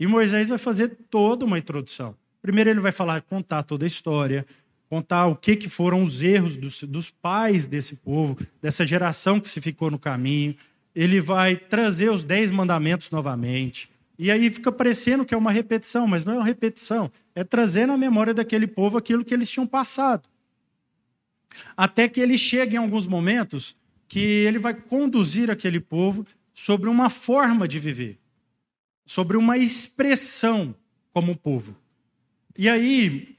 E 0.00 0.06
Moisés 0.06 0.48
vai 0.48 0.56
fazer 0.56 0.96
toda 1.10 1.44
uma 1.44 1.58
introdução. 1.58 2.16
Primeiro 2.48 2.70
ele 2.70 2.80
vai 2.80 2.92
falar, 2.92 3.20
contar 3.20 3.62
toda 3.62 3.84
a 3.84 3.86
história, 3.86 4.46
contar 4.88 5.26
o 5.26 5.36
que, 5.36 5.54
que 5.54 5.68
foram 5.68 6.02
os 6.02 6.22
erros 6.22 6.56
dos, 6.56 6.82
dos 6.82 7.10
pais 7.10 7.66
desse 7.66 7.96
povo, 7.96 8.38
dessa 8.58 8.86
geração 8.86 9.38
que 9.38 9.50
se 9.50 9.60
ficou 9.60 9.90
no 9.90 9.98
caminho. 9.98 10.56
Ele 10.94 11.20
vai 11.20 11.56
trazer 11.56 12.10
os 12.10 12.24
dez 12.24 12.50
mandamentos 12.50 13.10
novamente. 13.10 13.90
E 14.18 14.30
aí 14.30 14.48
fica 14.48 14.72
parecendo 14.72 15.26
que 15.26 15.34
é 15.34 15.36
uma 15.36 15.52
repetição, 15.52 16.06
mas 16.06 16.24
não 16.24 16.32
é 16.32 16.36
uma 16.36 16.44
repetição. 16.46 17.12
É 17.34 17.44
trazer 17.44 17.84
na 17.84 17.98
memória 17.98 18.32
daquele 18.32 18.66
povo 18.66 18.96
aquilo 18.96 19.26
que 19.26 19.34
eles 19.34 19.50
tinham 19.50 19.66
passado. 19.66 20.26
Até 21.76 22.08
que 22.08 22.18
ele 22.18 22.38
chega 22.38 22.76
em 22.76 22.78
alguns 22.78 23.06
momentos 23.06 23.76
que 24.08 24.20
ele 24.20 24.58
vai 24.58 24.72
conduzir 24.72 25.50
aquele 25.50 25.80
povo 25.80 26.26
sobre 26.54 26.88
uma 26.88 27.10
forma 27.10 27.68
de 27.68 27.78
viver, 27.78 28.18
sobre 29.04 29.36
uma 29.36 29.58
expressão 29.58 30.74
como 31.12 31.36
povo. 31.36 31.76
E 32.58 32.68
aí, 32.68 33.36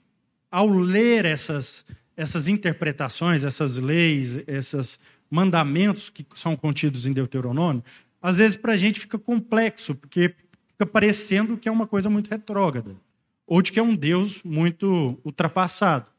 ao 0.50 0.70
ler 0.70 1.26
essas, 1.26 1.86
essas 2.16 2.48
interpretações, 2.48 3.44
essas 3.44 3.76
leis, 3.76 4.40
esses 4.48 4.98
mandamentos 5.30 6.10
que 6.10 6.26
são 6.36 6.56
contidos 6.56 7.06
em 7.06 7.12
Deuteronômio, 7.12 7.84
às 8.22 8.38
vezes 8.38 8.56
para 8.56 8.72
a 8.72 8.78
gente 8.78 8.98
fica 8.98 9.20
complexo, 9.20 9.94
porque 9.94 10.34
fica 10.66 10.86
parecendo 10.86 11.58
que 11.58 11.68
é 11.68 11.72
uma 11.72 11.86
coisa 11.86 12.10
muito 12.10 12.30
retrógrada, 12.30 12.96
ou 13.46 13.62
de 13.62 13.74
que 13.74 13.80
é 13.80 13.84
um 13.84 13.94
Deus 13.94 14.42
muito 14.42 15.20
ultrapassado. 15.26 16.10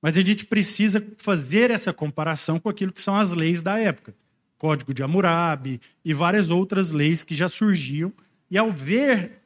Mas 0.00 0.16
a 0.16 0.22
gente 0.22 0.46
precisa 0.46 1.06
fazer 1.18 1.70
essa 1.70 1.92
comparação 1.92 2.58
com 2.58 2.70
aquilo 2.70 2.92
que 2.92 3.02
são 3.02 3.14
as 3.14 3.32
leis 3.32 3.60
da 3.60 3.78
época. 3.78 4.14
Código 4.56 4.94
de 4.94 5.02
Hammurabi 5.02 5.80
e 6.02 6.14
várias 6.14 6.48
outras 6.48 6.92
leis 6.92 7.22
que 7.22 7.34
já 7.34 7.48
surgiam. 7.48 8.12
E 8.50 8.56
ao 8.56 8.70
ver 8.70 9.42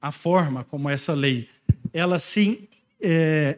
a 0.00 0.10
forma 0.12 0.64
como 0.64 0.88
essa 0.88 1.12
lei 1.12 1.48
ela 1.94 2.18
se 2.18 2.68
é, 3.00 3.56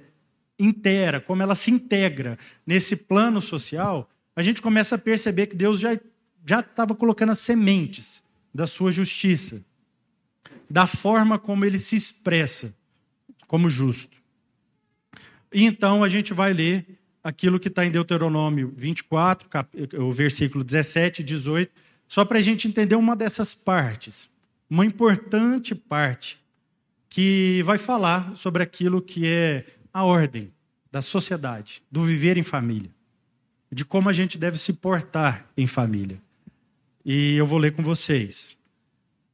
inteira, 0.59 1.21
como 1.21 1.43
ela 1.43 1.57
se 1.57 1.73
integra 1.73 2.39
nesse 2.65 2.95
plano 2.95 3.43
social, 3.43 4.09
a 4.37 4.43
gente 4.43 4.63
começa 4.63 4.95
a 4.95 4.99
perceber 4.99 5.49
que 5.49 5.57
Deus 5.57 5.81
já 5.81 5.99
já 6.47 6.61
estava 6.61 6.95
colocando 6.95 7.33
as 7.33 7.41
sementes 7.41 8.23
da 8.55 8.69
sua 8.69 8.93
justiça, 8.93 9.61
da 10.71 10.87
forma 10.87 11.39
como 11.39 11.65
ele 11.65 11.79
se 11.79 11.97
expressa 11.97 12.73
como 13.49 13.69
justo. 13.69 14.17
E 15.53 15.65
então 15.65 16.05
a 16.05 16.09
gente 16.09 16.33
vai 16.33 16.53
ler 16.53 16.87
aquilo 17.23 17.59
que 17.59 17.67
está 17.67 17.85
em 17.85 17.91
Deuteronômio 17.91 18.73
24, 18.77 19.49
o 19.99 20.13
versículo 20.13 20.63
17 20.63 21.23
e 21.23 21.25
18, 21.25 21.73
só 22.07 22.25
para 22.25 22.39
a 22.39 22.43
gente 22.43 22.69
entender 22.69 22.95
uma 22.95 23.17
dessas 23.17 23.53
partes, 23.53 24.31
uma 24.71 24.87
importante 24.87 25.75
parte, 25.75 26.39
que 27.17 27.63
vai 27.63 27.79
falar 27.79 28.37
sobre 28.37 28.63
aquilo 28.63 29.01
que 29.01 29.27
é 29.27 29.65
a 29.91 30.05
ordem 30.05 30.53
da 30.93 31.01
sociedade, 31.01 31.83
do 31.91 32.03
viver 32.03 32.37
em 32.37 32.43
família, 32.43 32.91
de 33.73 33.87
como 33.87 34.11
a 34.11 34.13
gente 34.13 34.37
deve 34.37 34.59
se 34.59 34.75
portar 34.75 35.49
em 35.57 35.67
família. 35.67 36.23
E 37.03 37.35
eu 37.37 37.47
vou 37.47 37.57
ler 37.57 37.73
com 37.73 37.83
vocês. 37.83 38.59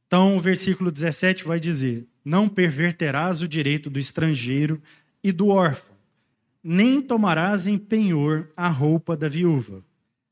Então, 0.07 0.37
o 0.37 0.39
versículo 0.39 0.89
17 0.89 1.43
vai 1.43 1.59
dizer: 1.59 2.07
Não 2.23 2.47
perverterás 2.47 3.41
o 3.41 3.49
direito 3.49 3.89
do 3.89 3.99
estrangeiro 3.99 4.81
e 5.21 5.33
do 5.33 5.49
órfão 5.49 5.93
nem 6.63 7.01
tomarás 7.01 7.67
em 7.67 7.77
penhor 7.77 8.49
a 8.55 8.69
roupa 8.69 9.17
da 9.17 9.27
viúva. 9.27 9.83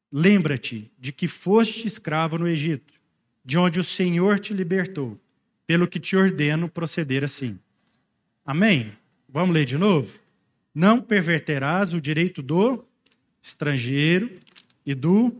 Lembra-te 0.09 0.89
de 0.97 1.11
que 1.11 1.27
foste 1.27 1.85
escravo 1.85 2.37
no 2.37 2.47
Egito, 2.47 2.93
de 3.43 3.57
onde 3.57 3.81
o 3.81 3.83
Senhor 3.83 4.39
te 4.39 4.53
libertou, 4.53 5.19
pelo 5.65 5.87
que 5.87 5.99
te 5.99 6.15
ordeno 6.15 6.69
proceder 6.69 7.23
assim. 7.23 7.59
Amém? 8.45 8.91
Vamos 9.27 9.53
ler 9.53 9.65
de 9.65 9.77
novo? 9.77 10.19
Não 10.73 11.01
perverterás 11.01 11.93
o 11.93 12.01
direito 12.01 12.41
do 12.41 12.85
estrangeiro 13.41 14.33
e 14.85 14.93
do 14.93 15.33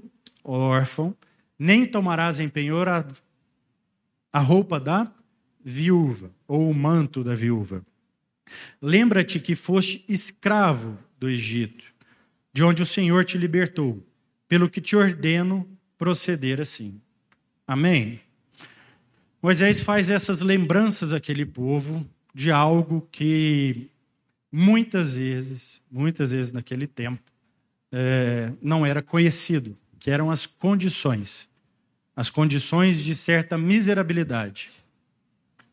órfão, 0.44 1.16
nem 1.58 1.86
tomarás 1.86 2.40
em 2.40 2.50
penhor 2.50 2.88
a, 2.88 3.06
a 4.34 4.40
roupa 4.40 4.80
da 4.80 5.12
viúva, 5.64 6.32
ou 6.48 6.70
o 6.70 6.74
manto 6.74 7.24
da 7.24 7.36
viúva 7.36 7.86
Lembra-te 8.82 9.40
que 9.40 9.56
foste 9.56 10.04
escravo 10.08 10.98
do 11.20 11.30
Egito, 11.30 11.86
de 12.54 12.64
onde 12.64 12.82
o 12.82 12.86
Senhor 12.86 13.24
te 13.24 13.38
libertou, 13.38 14.06
pelo 14.48 14.70
que 14.70 14.82
te 14.82 14.96
ordeno 14.96 15.68
proceder 15.98 16.60
assim. 16.60 17.00
Amém? 17.66 18.20
Moisés 19.42 19.82
faz 19.82 20.10
essas 20.12 20.42
lembranças 20.42 21.14
àquele 21.14 21.46
povo 21.46 22.08
de 22.34 22.52
algo 22.52 23.08
que 23.12 23.90
muitas 24.52 25.16
vezes, 25.16 25.82
muitas 25.92 26.30
vezes 26.30 26.52
naquele 26.52 26.86
tempo, 26.86 27.24
é, 27.92 28.52
não 28.62 28.86
era 28.86 29.02
conhecido, 29.02 29.76
que 29.98 30.12
eram 30.12 30.30
as 30.30 30.46
condições, 30.46 31.50
as 32.16 32.30
condições 32.30 33.04
de 33.04 33.16
certa 33.16 33.58
miserabilidade. 33.58 34.72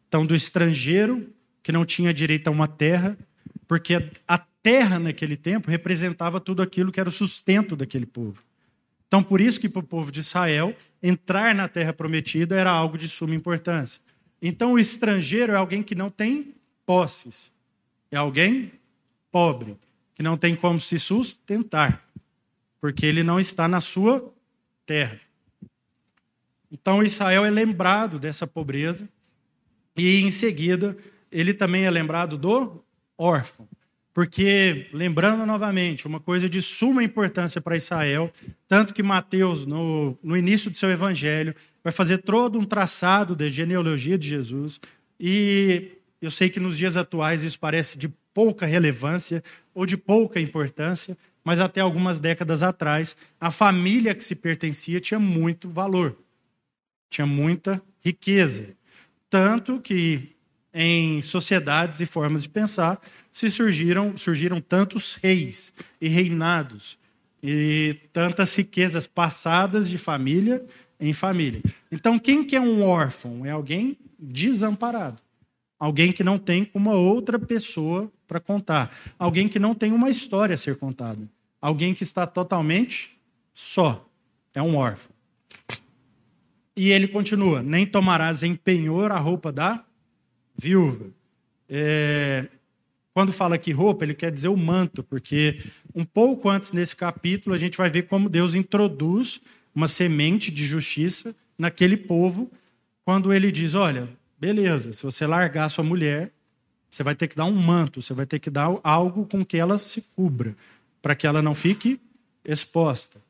Então, 0.09 0.25
do 0.25 0.35
estrangeiro 0.35 1.31
que 1.63 1.71
não 1.71 1.85
tinha 1.85 2.15
direito 2.15 2.49
a 2.49 2.51
uma 2.51 2.67
terra, 2.67 3.19
porque 3.67 4.11
a 4.27 4.39
terra 4.63 4.99
naquele 4.99 5.37
tempo 5.37 5.71
representava 5.71 6.41
tudo 6.41 6.63
aquilo 6.63 6.91
que 6.91 7.01
era 7.01 7.09
o 7.09 7.13
sustento 7.13 7.77
daquele 7.77 8.07
povo. 8.07 8.43
Então, 9.09 9.23
por 9.23 9.41
isso 9.41 9.59
que 9.59 9.69
para 9.69 9.81
o 9.81 9.87
povo 9.87 10.13
de 10.13 10.21
Israel, 10.21 10.77
entrar 11.03 11.55
na 11.55 11.67
terra 11.67 11.95
prometida 11.95 12.55
era 12.55 12.71
algo 12.71 12.99
de 12.99 13.09
suma 13.09 13.35
importância. 13.35 14.03
Então, 14.41 14.75
o 14.75 14.79
estrangeiro 14.79 15.53
é 15.53 15.57
alguém 15.57 15.83
que 15.83 15.95
não 15.95 16.11
tem 16.11 16.55
posses, 16.85 17.51
é 18.11 18.17
alguém 18.17 18.71
pobre, 19.33 19.77
que 20.15 20.23
não 20.23 20.37
tem 20.37 20.55
como 20.55 20.79
se 20.79 20.99
sustentar, 20.99 22.07
porque 22.81 23.07
ele 23.07 23.23
não 23.23 23.41
está 23.41 23.67
na 23.67 23.81
sua 23.81 24.33
terra. 24.85 25.21
Então, 26.71 27.03
Israel 27.03 27.45
é 27.45 27.51
lembrado 27.51 28.19
dessa 28.19 28.47
pobreza, 28.47 29.09
e 29.97 30.21
em 30.21 30.31
seguida 30.31 30.97
ele 31.31 31.53
também 31.53 31.85
é 31.85 31.91
lembrado 31.91 32.39
do 32.39 32.85
órfão. 33.17 33.68
Porque, 34.19 34.89
lembrando 34.93 35.47
novamente, 35.47 36.05
uma 36.05 36.19
coisa 36.19 36.49
de 36.49 36.61
suma 36.61 37.05
importância 37.05 37.61
para 37.61 37.77
Israel, 37.77 38.33
tanto 38.67 38.93
que 38.93 39.01
Mateus, 39.01 39.65
no, 39.65 40.19
no 40.21 40.37
início 40.37 40.73
do 40.73 40.77
seu 40.77 40.91
evangelho, 40.91 41.55
vai 41.85 41.93
fazer 41.93 42.19
todo 42.19 42.59
um 42.59 42.65
traçado 42.65 43.37
da 43.37 43.49
genealogia 43.49 44.19
de 44.19 44.29
Jesus, 44.29 44.81
e 45.21 45.93
eu 46.21 46.33
sei 46.33 46.51
que 46.51 46.59
nos 46.59 46.77
dias 46.77 46.97
atuais 46.97 47.45
isso 47.45 47.61
parece 47.61 47.97
de 47.97 48.09
pouca 48.35 48.67
relevância 48.67 49.41
ou 49.73 49.87
de 49.87 49.97
pouca 49.97 50.41
importância, 50.41 51.17
mas 51.45 51.61
até 51.61 51.81
algumas 51.81 52.19
décadas 52.19 52.61
atrás, 52.61 53.17
a 53.41 53.53
família 53.53 54.17
que 54.17 54.25
se 54.25 54.35
pertencia 54.35 54.99
tinha 54.99 55.21
muito 55.21 55.69
valor, 55.69 56.19
tinha 57.09 57.25
muita 57.25 57.81
riqueza. 58.01 58.71
Tanto 59.31 59.81
que 59.81 60.35
em 60.81 61.21
sociedades 61.23 62.01
e 62.01 62.07
formas 62.07 62.45
de 62.45 62.51
pensar, 62.51 63.01
se 63.33 63.51
surgiram, 63.51 64.17
surgiram 64.17 64.61
tantos 64.61 65.19
reis 65.21 65.73
e 66.01 66.07
reinados 66.07 66.97
e 67.43 67.97
tantas 68.13 68.55
riquezas 68.55 69.05
passadas 69.05 69.91
de 69.91 69.99
família 69.99 70.65
em 71.01 71.13
família. 71.13 71.61
Então, 71.91 72.17
quem 72.17 72.45
que 72.45 72.55
é 72.55 72.61
um 72.61 72.85
órfão? 72.85 73.45
É 73.45 73.51
alguém 73.51 73.99
desamparado. 74.17 75.21
Alguém 75.81 76.13
que 76.13 76.23
não 76.23 76.39
tem 76.39 76.71
uma 76.73 76.93
outra 76.93 77.41
pessoa 77.41 78.09
para 78.29 78.39
contar. 78.39 78.97
Alguém 79.19 79.49
que 79.49 79.59
não 79.59 79.75
tem 79.75 79.91
uma 79.91 80.09
história 80.09 80.55
a 80.55 80.57
ser 80.57 80.77
contada. 80.77 81.29
Alguém 81.61 81.93
que 81.93 82.05
está 82.05 82.25
totalmente 82.25 83.19
só. 83.53 84.09
É 84.55 84.63
um 84.63 84.77
órfão. 84.77 85.11
E 86.77 86.91
ele 86.91 87.09
continua: 87.09 87.65
nem 87.65 87.85
tomarás 87.85 88.45
em 88.45 88.55
penhor 88.55 89.11
a 89.11 89.19
roupa 89.19 89.51
da 89.51 89.85
viúva. 90.59 91.07
É, 91.69 92.49
quando 93.15 93.33
fala 93.33 93.55
aqui 93.55 93.73
roupa, 93.73 94.05
ele 94.05 94.15
quer 94.15 94.31
dizer 94.31 94.49
o 94.49 94.57
manto, 94.57 95.03
porque 95.03 95.63
um 95.95 96.05
pouco 96.05 96.49
antes 96.49 96.73
nesse 96.73 96.95
capítulo 96.95 97.55
a 97.55 97.59
gente 97.59 97.77
vai 97.77 97.91
ver 97.91 98.03
como 98.03 98.29
Deus 98.29 98.55
introduz 98.55 99.41
uma 99.75 99.89
semente 99.89 100.51
de 100.51 100.67
justiça 100.67 101.35
naquele 101.57 101.97
povo, 101.97 102.51
quando 103.05 103.33
ele 103.33 103.51
diz: 103.51 103.75
olha, 103.75 104.09
beleza, 104.39 104.93
se 104.93 105.03
você 105.03 105.27
largar 105.27 105.69
sua 105.69 105.85
mulher, 105.85 106.33
você 106.91 107.03
vai 107.03 107.15
ter 107.15 107.29
que 107.29 107.37
dar 107.37 107.45
um 107.45 107.55
manto, 107.55 108.01
você 108.01 108.15
vai 108.15 108.27
ter 108.27 108.39
que 108.39 108.51
dar 108.51 108.79
algo 108.83 109.27
com 109.27 109.45
que 109.45 109.57
ela 109.57 109.79
se 109.79 110.03
cubra, 110.15 110.57
para 111.03 111.15
que 111.15 111.27
ela 111.27 111.43
não 111.43 111.55
fique 111.55 112.01
exposta. 112.45 113.21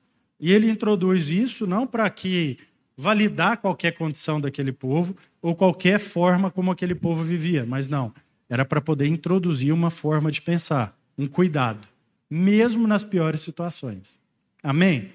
E 0.41 0.53
ele 0.53 0.71
introduz 0.71 1.29
isso 1.29 1.67
não 1.67 1.87
para 1.87 2.09
que 2.09 2.59
validar 2.97 3.59
qualquer 3.59 3.93
condição 3.93 4.41
daquele 4.41 4.73
povo 4.73 5.17
ou 5.41 5.55
qualquer 5.55 5.99
forma 5.99 6.51
como 6.51 6.71
aquele 6.71 6.95
povo 6.95 7.23
vivia, 7.23 7.65
mas 7.67 7.89
não. 7.89 8.13
Era 8.49 8.65
para 8.65 8.81
poder 8.81 9.07
introduzir 9.07 9.73
uma 9.73 9.91
forma 9.91 10.31
de 10.31 10.41
pensar, 10.41 10.99
um 11.17 11.27
cuidado, 11.27 11.87
mesmo 12.31 12.87
nas 12.87 13.05
piores 13.05 13.41
situações. 13.41 14.19
Amém? 14.63 15.13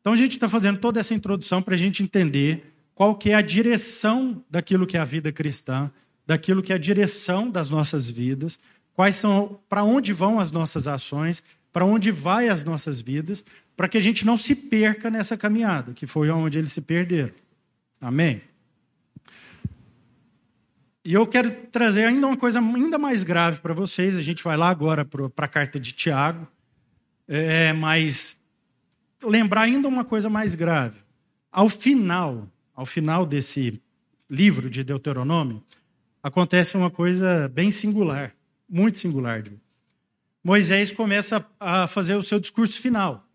Então 0.00 0.12
a 0.12 0.16
gente 0.16 0.32
está 0.32 0.48
fazendo 0.48 0.78
toda 0.78 1.00
essa 1.00 1.14
introdução 1.14 1.60
para 1.60 1.74
a 1.74 1.78
gente 1.78 2.02
entender 2.02 2.72
qual 2.94 3.14
que 3.14 3.30
é 3.30 3.34
a 3.34 3.42
direção 3.42 4.42
daquilo 4.50 4.86
que 4.86 4.96
é 4.96 5.00
a 5.00 5.04
vida 5.04 5.30
cristã, 5.30 5.90
daquilo 6.26 6.62
que 6.62 6.72
é 6.72 6.76
a 6.76 6.78
direção 6.78 7.50
das 7.50 7.70
nossas 7.70 8.10
vidas, 8.10 8.58
quais 8.92 9.14
são, 9.16 9.60
para 9.68 9.84
onde 9.84 10.12
vão 10.12 10.40
as 10.40 10.50
nossas 10.50 10.86
ações, 10.88 11.42
para 11.72 11.84
onde 11.84 12.10
vai 12.10 12.48
as 12.48 12.64
nossas 12.64 13.00
vidas, 13.00 13.44
para 13.76 13.88
que 13.88 13.96
a 13.96 14.02
gente 14.02 14.26
não 14.26 14.36
se 14.36 14.54
perca 14.54 15.08
nessa 15.08 15.36
caminhada, 15.36 15.92
que 15.92 16.06
foi 16.06 16.28
onde 16.30 16.58
eles 16.58 16.72
se 16.72 16.80
perderam. 16.80 17.32
Amém? 18.00 18.42
E 21.08 21.14
eu 21.14 21.26
quero 21.26 21.50
trazer 21.72 22.04
ainda 22.04 22.26
uma 22.26 22.36
coisa 22.36 22.58
ainda 22.58 22.98
mais 22.98 23.24
grave 23.24 23.60
para 23.60 23.72
vocês. 23.72 24.18
A 24.18 24.20
gente 24.20 24.44
vai 24.44 24.58
lá 24.58 24.68
agora 24.68 25.06
para 25.06 25.46
a 25.46 25.48
carta 25.48 25.80
de 25.80 25.92
Tiago, 25.92 26.46
é, 27.26 27.72
mas 27.72 28.38
lembrar 29.24 29.62
ainda 29.62 29.88
uma 29.88 30.04
coisa 30.04 30.28
mais 30.28 30.54
grave. 30.54 30.98
Ao 31.50 31.66
final, 31.70 32.46
ao 32.74 32.84
final 32.84 33.24
desse 33.24 33.80
livro 34.28 34.68
de 34.68 34.84
Deuteronômio, 34.84 35.64
acontece 36.22 36.76
uma 36.76 36.90
coisa 36.90 37.48
bem 37.48 37.70
singular, 37.70 38.34
muito 38.68 38.98
singular. 38.98 39.42
Moisés 40.44 40.92
começa 40.92 41.42
a 41.58 41.86
fazer 41.86 42.16
o 42.16 42.22
seu 42.22 42.38
discurso 42.38 42.82
final. 42.82 43.26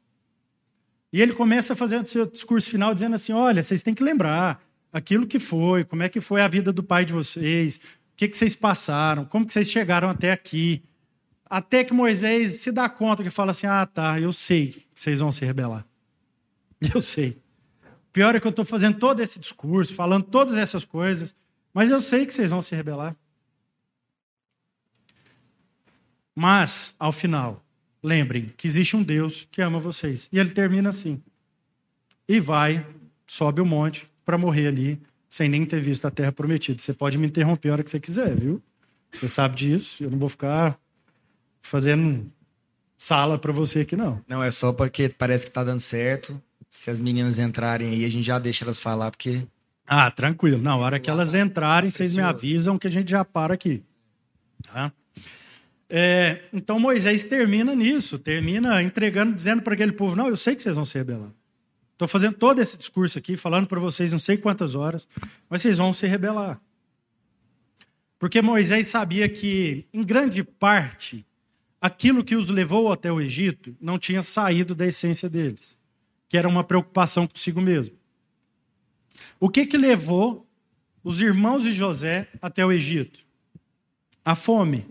E 1.12 1.20
ele 1.20 1.34
começa 1.34 1.74
a 1.74 1.76
fazer 1.76 2.00
o 2.00 2.06
seu 2.06 2.28
discurso 2.28 2.70
final 2.70 2.94
dizendo 2.94 3.16
assim: 3.16 3.34
olha, 3.34 3.64
vocês 3.64 3.82
têm 3.82 3.96
que 3.96 4.04
lembrar 4.04 4.64
aquilo 4.94 5.26
que 5.26 5.40
foi, 5.40 5.84
como 5.84 6.04
é 6.04 6.10
que 6.10 6.22
foi 6.22 6.42
a 6.42 6.48
vida 6.48 6.72
do 6.72 6.84
pai 6.84 7.04
de 7.04 7.12
vocês, 7.12 7.78
o 7.78 7.80
que, 8.16 8.28
que 8.28 8.38
vocês 8.38 8.56
passaram, 8.56 9.26
como 9.26 9.46
que 9.46 9.52
vocês 9.52 9.68
chegaram 9.68 10.08
até 10.08 10.32
aqui. 10.32 10.84
Até 11.46 11.84
que 11.84 11.94
Moisés 11.94 12.60
se 12.60 12.72
dá 12.72 12.88
conta 12.88 13.24
que 13.24 13.30
fala 13.30 13.52
assim: 13.52 13.68
ah, 13.68 13.86
tá, 13.86 14.20
eu 14.20 14.32
sei 14.32 14.68
que 14.68 14.88
vocês 14.94 15.20
vão 15.20 15.32
se 15.32 15.44
rebelar. 15.44 15.86
Eu 16.94 17.02
sei. 17.02 17.42
Pior 18.12 18.36
é 18.36 18.40
que 18.40 18.46
eu 18.46 18.52
estou 18.52 18.66
fazendo 18.66 19.00
todo 19.00 19.22
esse 19.22 19.40
discurso, 19.40 19.96
falando 19.96 20.26
todas 20.26 20.56
essas 20.56 20.86
coisas, 20.86 21.34
mas 21.74 21.90
eu 21.90 22.00
sei 22.00 22.28
que 22.28 22.34
vocês 22.34 22.52
vão 22.52 22.62
se 22.62 22.76
rebelar. 22.76 23.16
Mas, 26.36 26.94
ao 27.00 27.12
final, 27.12 27.66
lembrem 28.04 28.54
que 28.56 28.68
existe 28.68 28.96
um 28.96 29.02
Deus 29.02 29.48
que 29.50 29.64
ama 29.64 29.80
vocês. 29.80 30.28
E 30.32 30.38
ele 30.38 30.52
termina 30.52 30.90
assim. 30.90 31.24
E 32.28 32.40
vai, 32.40 32.86
sobe 33.26 33.62
o 33.62 33.66
monte 33.66 34.08
para 34.26 34.38
morrer 34.38 34.68
ali, 34.68 35.02
sem 35.30 35.50
nem 35.50 35.66
ter 35.66 35.80
visto 35.80 36.06
a 36.06 36.12
terra 36.12 36.32
prometida. 36.32 36.80
Você 36.80 36.94
pode 36.94 37.18
me 37.18 37.28
interromper 37.28 37.70
a 37.70 37.74
hora 37.74 37.84
que 37.84 37.92
você 37.92 38.00
quiser, 38.00 38.36
viu? 38.36 38.62
Você 39.14 39.28
sabe 39.28 39.56
disso, 39.56 40.04
eu 40.04 40.12
não 40.12 40.18
vou 40.18 40.30
ficar 40.30 40.78
fazendo 41.62 42.32
sala 42.98 43.38
para 43.38 43.52
você 43.52 43.82
aqui, 43.82 43.96
não. 43.96 44.22
Não, 44.28 44.44
é 44.44 44.50
só 44.52 44.74
porque 44.74 45.10
parece 45.10 45.46
que 45.46 45.52
tá 45.52 45.64
dando 45.64 45.80
certo. 45.80 46.42
Se 46.70 46.90
as 46.90 47.00
meninas 47.00 47.38
entrarem 47.38 47.90
aí, 47.90 48.06
a 48.06 48.10
gente 48.10 48.26
já 48.26 48.40
deixa 48.40 48.66
elas 48.66 48.80
falar, 48.80 49.12
porque. 49.12 49.46
Ah, 49.86 50.10
tranquilo. 50.10 50.62
Na 50.62 50.76
hora 50.76 51.00
que 51.00 51.10
elas 51.10 51.36
entrarem, 51.36 51.90
vocês 51.90 52.16
me 52.16 52.24
avisam 52.24 52.78
que 52.78 52.88
a 52.88 52.92
gente 52.92 53.12
já 53.12 53.24
para 53.24 53.54
aqui. 53.54 53.84
Tá? 54.72 54.92
É, 55.90 56.46
então 56.52 56.80
Moisés 56.80 57.26
termina 57.26 57.76
nisso, 57.76 58.18
termina 58.18 58.82
entregando, 58.82 59.34
dizendo 59.34 59.62
para 59.62 59.74
aquele 59.74 59.92
povo: 59.92 60.16
Não, 60.16 60.28
eu 60.28 60.36
sei 60.36 60.56
que 60.56 60.64
vocês 60.64 60.76
vão 60.76 60.86
se 60.86 60.98
rebelar. 60.98 61.30
Estou 61.94 62.08
fazendo 62.08 62.36
todo 62.36 62.60
esse 62.60 62.78
discurso 62.78 63.18
aqui, 63.18 63.38
falando 63.38 63.68
para 63.68 63.80
vocês 63.80 64.12
não 64.12 64.20
sei 64.20 64.36
quantas 64.38 64.76
horas, 64.76 65.08
mas 65.50 65.62
vocês 65.62 65.78
vão 65.78 65.94
se 65.94 66.06
rebelar. 66.06 66.60
Porque 68.20 68.42
Moisés 68.42 68.88
sabia 68.88 69.30
que, 69.30 69.86
em 69.94 70.04
grande 70.04 70.44
parte, 70.44 71.26
aquilo 71.80 72.24
que 72.24 72.36
os 72.36 72.50
levou 72.50 72.92
até 72.92 73.12
o 73.12 73.22
Egito 73.22 73.76
não 73.80 74.00
tinha 74.00 74.24
saído 74.24 74.74
da 74.74 74.88
essência 74.88 75.30
deles, 75.30 75.78
que 76.28 76.38
era 76.38 76.48
uma 76.48 76.64
preocupação 76.64 77.28
consigo 77.28 77.62
mesmo. 77.62 77.96
O 79.40 79.50
que, 79.50 79.66
que 79.66 79.78
levou 79.78 80.48
os 81.04 81.22
irmãos 81.22 81.64
de 81.64 81.72
José 81.72 82.30
até 82.42 82.66
o 82.66 82.72
Egito? 82.72 83.20
A 84.24 84.34
fome. 84.34 84.88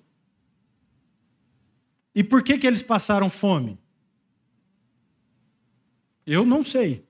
E 2.14 2.22
por 2.22 2.42
que, 2.42 2.58
que 2.58 2.66
eles 2.66 2.82
passaram 2.82 3.30
fome? 3.30 3.78
Eu 6.26 6.44
não 6.44 6.62
sei. 6.62 7.04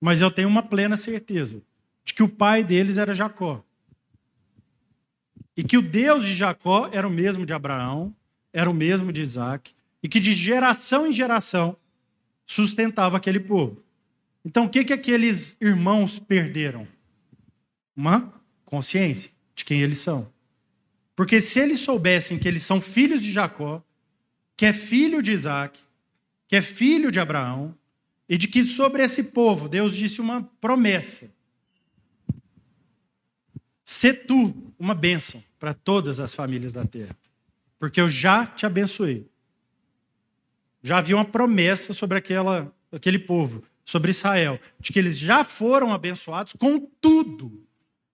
Mas 0.00 0.20
eu 0.20 0.30
tenho 0.30 0.48
uma 0.48 0.62
plena 0.62 0.96
certeza 0.96 1.62
de 2.04 2.12
que 2.12 2.22
o 2.22 2.28
pai 2.28 2.64
deles 2.64 2.98
era 2.98 3.14
Jacó. 3.14 3.64
E 5.56 5.62
que 5.62 5.78
o 5.78 5.82
Deus 5.82 6.26
de 6.26 6.34
Jacó 6.34 6.88
era 6.92 7.06
o 7.06 7.10
mesmo 7.10 7.46
de 7.46 7.52
Abraão, 7.52 8.14
era 8.52 8.68
o 8.68 8.74
mesmo 8.74 9.12
de 9.12 9.20
Isaac, 9.20 9.72
e 10.02 10.08
que 10.08 10.18
de 10.18 10.34
geração 10.34 11.06
em 11.06 11.12
geração 11.12 11.76
sustentava 12.44 13.16
aquele 13.16 13.38
povo. 13.38 13.82
Então, 14.44 14.64
o 14.64 14.68
que, 14.68 14.84
que 14.84 14.92
aqueles 14.92 15.56
irmãos 15.60 16.18
perderam? 16.18 16.88
Uma 17.94 18.32
consciência 18.64 19.30
de 19.54 19.64
quem 19.64 19.80
eles 19.80 19.98
são. 19.98 20.32
Porque 21.14 21.40
se 21.40 21.60
eles 21.60 21.80
soubessem 21.80 22.38
que 22.38 22.48
eles 22.48 22.62
são 22.62 22.80
filhos 22.80 23.22
de 23.22 23.30
Jacó, 23.30 23.82
que 24.56 24.66
é 24.66 24.72
filho 24.72 25.22
de 25.22 25.30
Isaac, 25.32 25.78
que 26.52 26.56
é 26.56 26.60
filho 26.60 27.10
de 27.10 27.18
Abraão, 27.18 27.74
e 28.28 28.36
de 28.36 28.46
que 28.46 28.62
sobre 28.62 29.02
esse 29.02 29.22
povo 29.22 29.70
Deus 29.70 29.96
disse 29.96 30.20
uma 30.20 30.42
promessa: 30.60 31.32
Se 33.82 34.12
tu 34.12 34.70
uma 34.78 34.94
bênção 34.94 35.42
para 35.58 35.72
todas 35.72 36.20
as 36.20 36.34
famílias 36.34 36.70
da 36.70 36.84
terra, 36.84 37.16
porque 37.78 37.98
eu 37.98 38.06
já 38.06 38.44
te 38.44 38.66
abençoei. 38.66 39.26
Já 40.82 40.98
havia 40.98 41.16
uma 41.16 41.24
promessa 41.24 41.94
sobre 41.94 42.18
aquela, 42.18 42.70
aquele 42.92 43.18
povo, 43.18 43.64
sobre 43.82 44.10
Israel, 44.10 44.60
de 44.78 44.92
que 44.92 44.98
eles 44.98 45.16
já 45.16 45.44
foram 45.44 45.90
abençoados 45.90 46.52
com 46.52 46.78
tudo. 47.00 47.66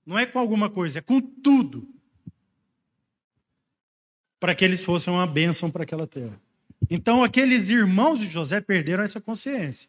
Não 0.07 0.17
é 0.17 0.25
com 0.25 0.39
alguma 0.39 0.71
coisa, 0.71 1.01
é 1.01 1.03
com 1.03 1.21
tudo 1.21 1.93
para 4.39 4.55
que 4.55 4.65
eles 4.65 4.85
fossem 4.85 5.13
uma 5.13 5.27
bênção 5.27 5.73
para 5.73 5.83
aquela 5.83 6.07
terra. 6.07 6.41
Então, 6.91 7.23
aqueles 7.23 7.69
irmãos 7.69 8.21
de 8.21 8.29
José 8.29 8.61
perderam 8.61 9.05
essa 9.05 9.21
consciência. 9.21 9.89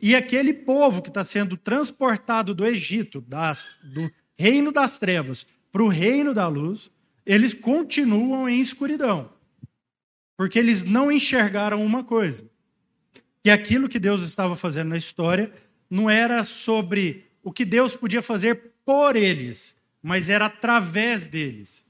E 0.00 0.14
aquele 0.14 0.52
povo 0.52 1.00
que 1.00 1.08
está 1.08 1.24
sendo 1.24 1.56
transportado 1.56 2.54
do 2.54 2.66
Egito, 2.66 3.20
das, 3.22 3.76
do 3.82 4.10
reino 4.36 4.70
das 4.70 4.98
trevas, 4.98 5.46
para 5.72 5.82
o 5.82 5.88
reino 5.88 6.34
da 6.34 6.46
luz, 6.46 6.90
eles 7.24 7.54
continuam 7.54 8.48
em 8.48 8.60
escuridão. 8.60 9.30
Porque 10.36 10.58
eles 10.58 10.84
não 10.84 11.10
enxergaram 11.10 11.84
uma 11.84 12.04
coisa: 12.04 12.44
que 13.42 13.50
aquilo 13.50 13.88
que 13.88 13.98
Deus 13.98 14.22
estava 14.22 14.56
fazendo 14.56 14.88
na 14.88 14.96
história 14.96 15.52
não 15.88 16.10
era 16.10 16.44
sobre 16.44 17.24
o 17.42 17.52
que 17.52 17.64
Deus 17.64 17.94
podia 17.94 18.22
fazer 18.22 18.72
por 18.84 19.16
eles, 19.16 19.76
mas 20.02 20.28
era 20.28 20.46
através 20.46 21.26
deles. 21.26 21.83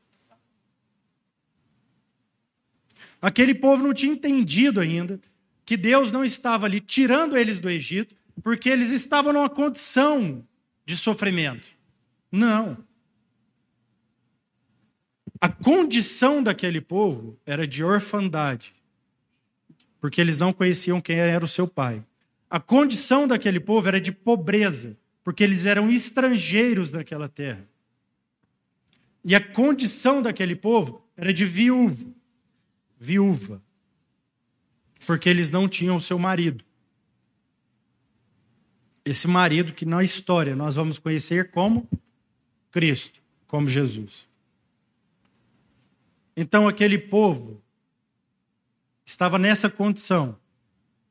Aquele 3.25 3.55
povo 3.55 3.83
não 3.83 3.95
tinha 3.95 4.13
entendido 4.13 4.81
ainda 4.81 5.19
que 5.65 5.79
Deus 5.79 6.13
não 6.13 6.23
estava 6.23 6.67
ali 6.67 6.79
tirando 6.79 7.39
eles 7.39 7.59
do 7.59 7.71
Egito, 7.71 8.15
porque 8.43 8.69
eles 8.69 8.91
estavam 8.91 9.33
numa 9.33 9.49
condição 9.49 10.47
de 10.85 10.95
sofrimento. 10.95 11.67
Não. 12.31 12.77
A 15.41 15.49
condição 15.49 16.43
daquele 16.43 16.83
povo 16.83 17.41
era 17.47 17.67
de 17.67 17.83
orfandade, 17.83 18.75
porque 19.99 20.21
eles 20.21 20.37
não 20.37 20.53
conheciam 20.53 21.01
quem 21.01 21.17
era 21.17 21.43
o 21.43 21.49
seu 21.49 21.67
pai. 21.67 22.05
A 22.51 22.61
condição 22.61 23.27
daquele 23.27 23.59
povo 23.59 23.89
era 23.89 23.99
de 23.99 24.13
pobreza, 24.13 24.99
porque 25.23 25.43
eles 25.43 25.65
eram 25.65 25.91
estrangeiros 25.91 26.93
naquela 26.93 27.27
terra. 27.27 27.67
E 29.25 29.35
a 29.35 29.41
condição 29.41 30.21
daquele 30.21 30.55
povo 30.55 31.03
era 31.17 31.33
de 31.33 31.47
viúvo, 31.47 32.15
viúva, 33.05 33.62
porque 35.07 35.29
eles 35.29 35.51
não 35.51 35.69
tinham 35.69 36.01
seu 36.01 36.19
marido. 36.19 36.64
Esse 39.05 39.29
marido 39.29 39.75
que 39.75 39.85
na 39.85 40.03
história 40.03 40.57
nós 40.57 40.77
vamos 40.77 40.99
conhecer 40.99 41.51
como 41.51 41.87
Cristo, 42.71 43.21
como 43.47 43.69
Jesus. 43.69 44.27
Então 46.35 46.67
aquele 46.67 46.97
povo 46.97 47.62
estava 49.05 49.38
nessa 49.38 49.69
condição 49.69 50.38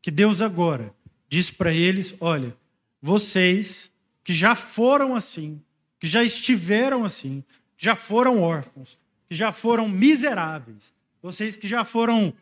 que 0.01 0.09
Deus 0.09 0.41
agora 0.41 0.93
diz 1.29 1.51
para 1.51 1.71
eles: 1.71 2.15
olha, 2.19 2.57
vocês 2.99 3.93
que 4.23 4.33
já 4.33 4.55
foram 4.55 5.15
assim, 5.15 5.61
que 5.99 6.07
já 6.07 6.23
estiveram 6.23 7.05
assim, 7.05 7.43
já 7.77 7.95
foram 7.95 8.41
órfãos, 8.41 8.97
que 9.29 9.35
já 9.35 9.51
foram 9.51 9.87
miseráveis, 9.87 10.91
vocês 11.23 11.55
que 11.55 11.67
já 11.67 11.85
foram 11.85 12.33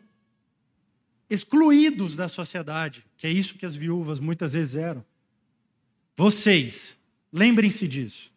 excluídos 1.30 2.16
da 2.16 2.28
sociedade, 2.28 3.06
que 3.16 3.26
é 3.26 3.30
isso 3.30 3.54
que 3.54 3.64
as 3.64 3.76
viúvas 3.76 4.18
muitas 4.18 4.52
vezes 4.52 4.74
eram. 4.74 5.04
Vocês, 6.16 6.96
lembrem-se 7.32 7.86
disso, 7.86 8.30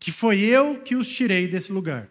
que 0.00 0.10
foi 0.10 0.40
eu 0.40 0.82
que 0.82 0.96
os 0.96 1.08
tirei 1.08 1.46
desse 1.46 1.72
lugar. 1.72 2.10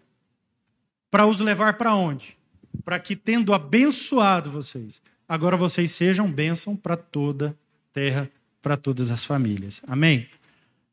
Para 1.10 1.26
os 1.26 1.38
levar 1.40 1.74
para 1.74 1.94
onde? 1.94 2.36
Para 2.82 2.98
que, 2.98 3.14
tendo 3.14 3.52
abençoado 3.52 4.50
vocês, 4.50 5.02
agora 5.28 5.56
vocês 5.56 5.90
sejam 5.90 6.32
bênção 6.32 6.74
para 6.74 6.96
toda 6.96 7.50
a 7.50 7.54
terra, 7.92 8.30
para 8.62 8.76
todas 8.76 9.10
as 9.10 9.24
famílias. 9.24 9.82
Amém? 9.86 10.26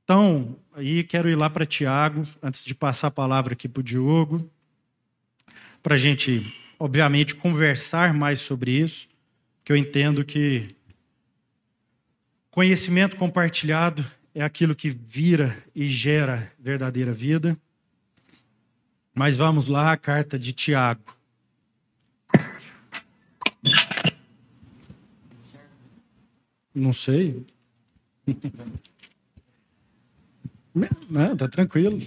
Então, 0.04 0.58
aí 0.74 1.04
quero 1.04 1.30
ir 1.30 1.36
lá 1.36 1.50
para 1.50 1.66
Tiago, 1.66 2.28
antes 2.44 2.64
de 2.64 2.76
passar 2.76 3.08
a 3.08 3.12
palavra 3.12 3.54
aqui 3.54 3.70
para 3.70 3.80
o 3.80 3.84
Diogo, 3.84 4.50
para 5.82 5.96
a 5.96 5.98
gente, 5.98 6.54
obviamente, 6.80 7.36
conversar 7.36 8.14
mais 8.14 8.40
sobre 8.40 8.72
isso, 8.72 9.10
que 9.64 9.72
eu 9.72 9.78
entendo 9.78 10.24
que 10.24 10.70
conhecimento 12.50 13.18
compartilhado 13.18 14.04
é 14.34 14.42
aquilo 14.42 14.74
que 14.74 14.90
vira 14.90 15.62
e 15.76 15.86
gera 15.86 16.52
verdadeira 16.58 17.12
vida. 17.12 17.58
Mas 19.14 19.36
vamos 19.36 19.68
lá, 19.68 19.92
a 19.92 19.98
carta 19.98 20.40
de 20.40 20.54
Tiago. 20.54 21.04
Não 26.74 26.94
sei. 26.94 27.46
Não, 31.10 31.36
tá 31.36 31.50
tranquilo. 31.50 31.98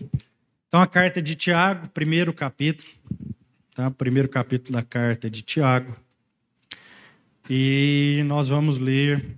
Então, 0.69 0.81
a 0.81 0.87
carta 0.87 1.21
de 1.21 1.35
Tiago, 1.35 1.89
primeiro 1.91 2.33
capítulo, 2.33 2.91
tá? 3.75 3.91
Primeiro 3.91 4.29
capítulo 4.29 4.75
da 4.77 4.83
carta 4.83 5.31
de 5.31 5.43
Tiago. 5.43 5.97
E 7.49 8.23
nós 8.27 8.49
vamos 8.49 8.79
ler 8.79 9.37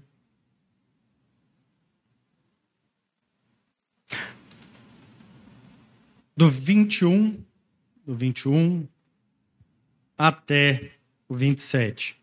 do 6.37 6.49
21, 6.49 7.43
do 8.05 8.15
21 8.15 8.87
até 10.19 10.93
o 11.29 11.35
27. 11.35 12.21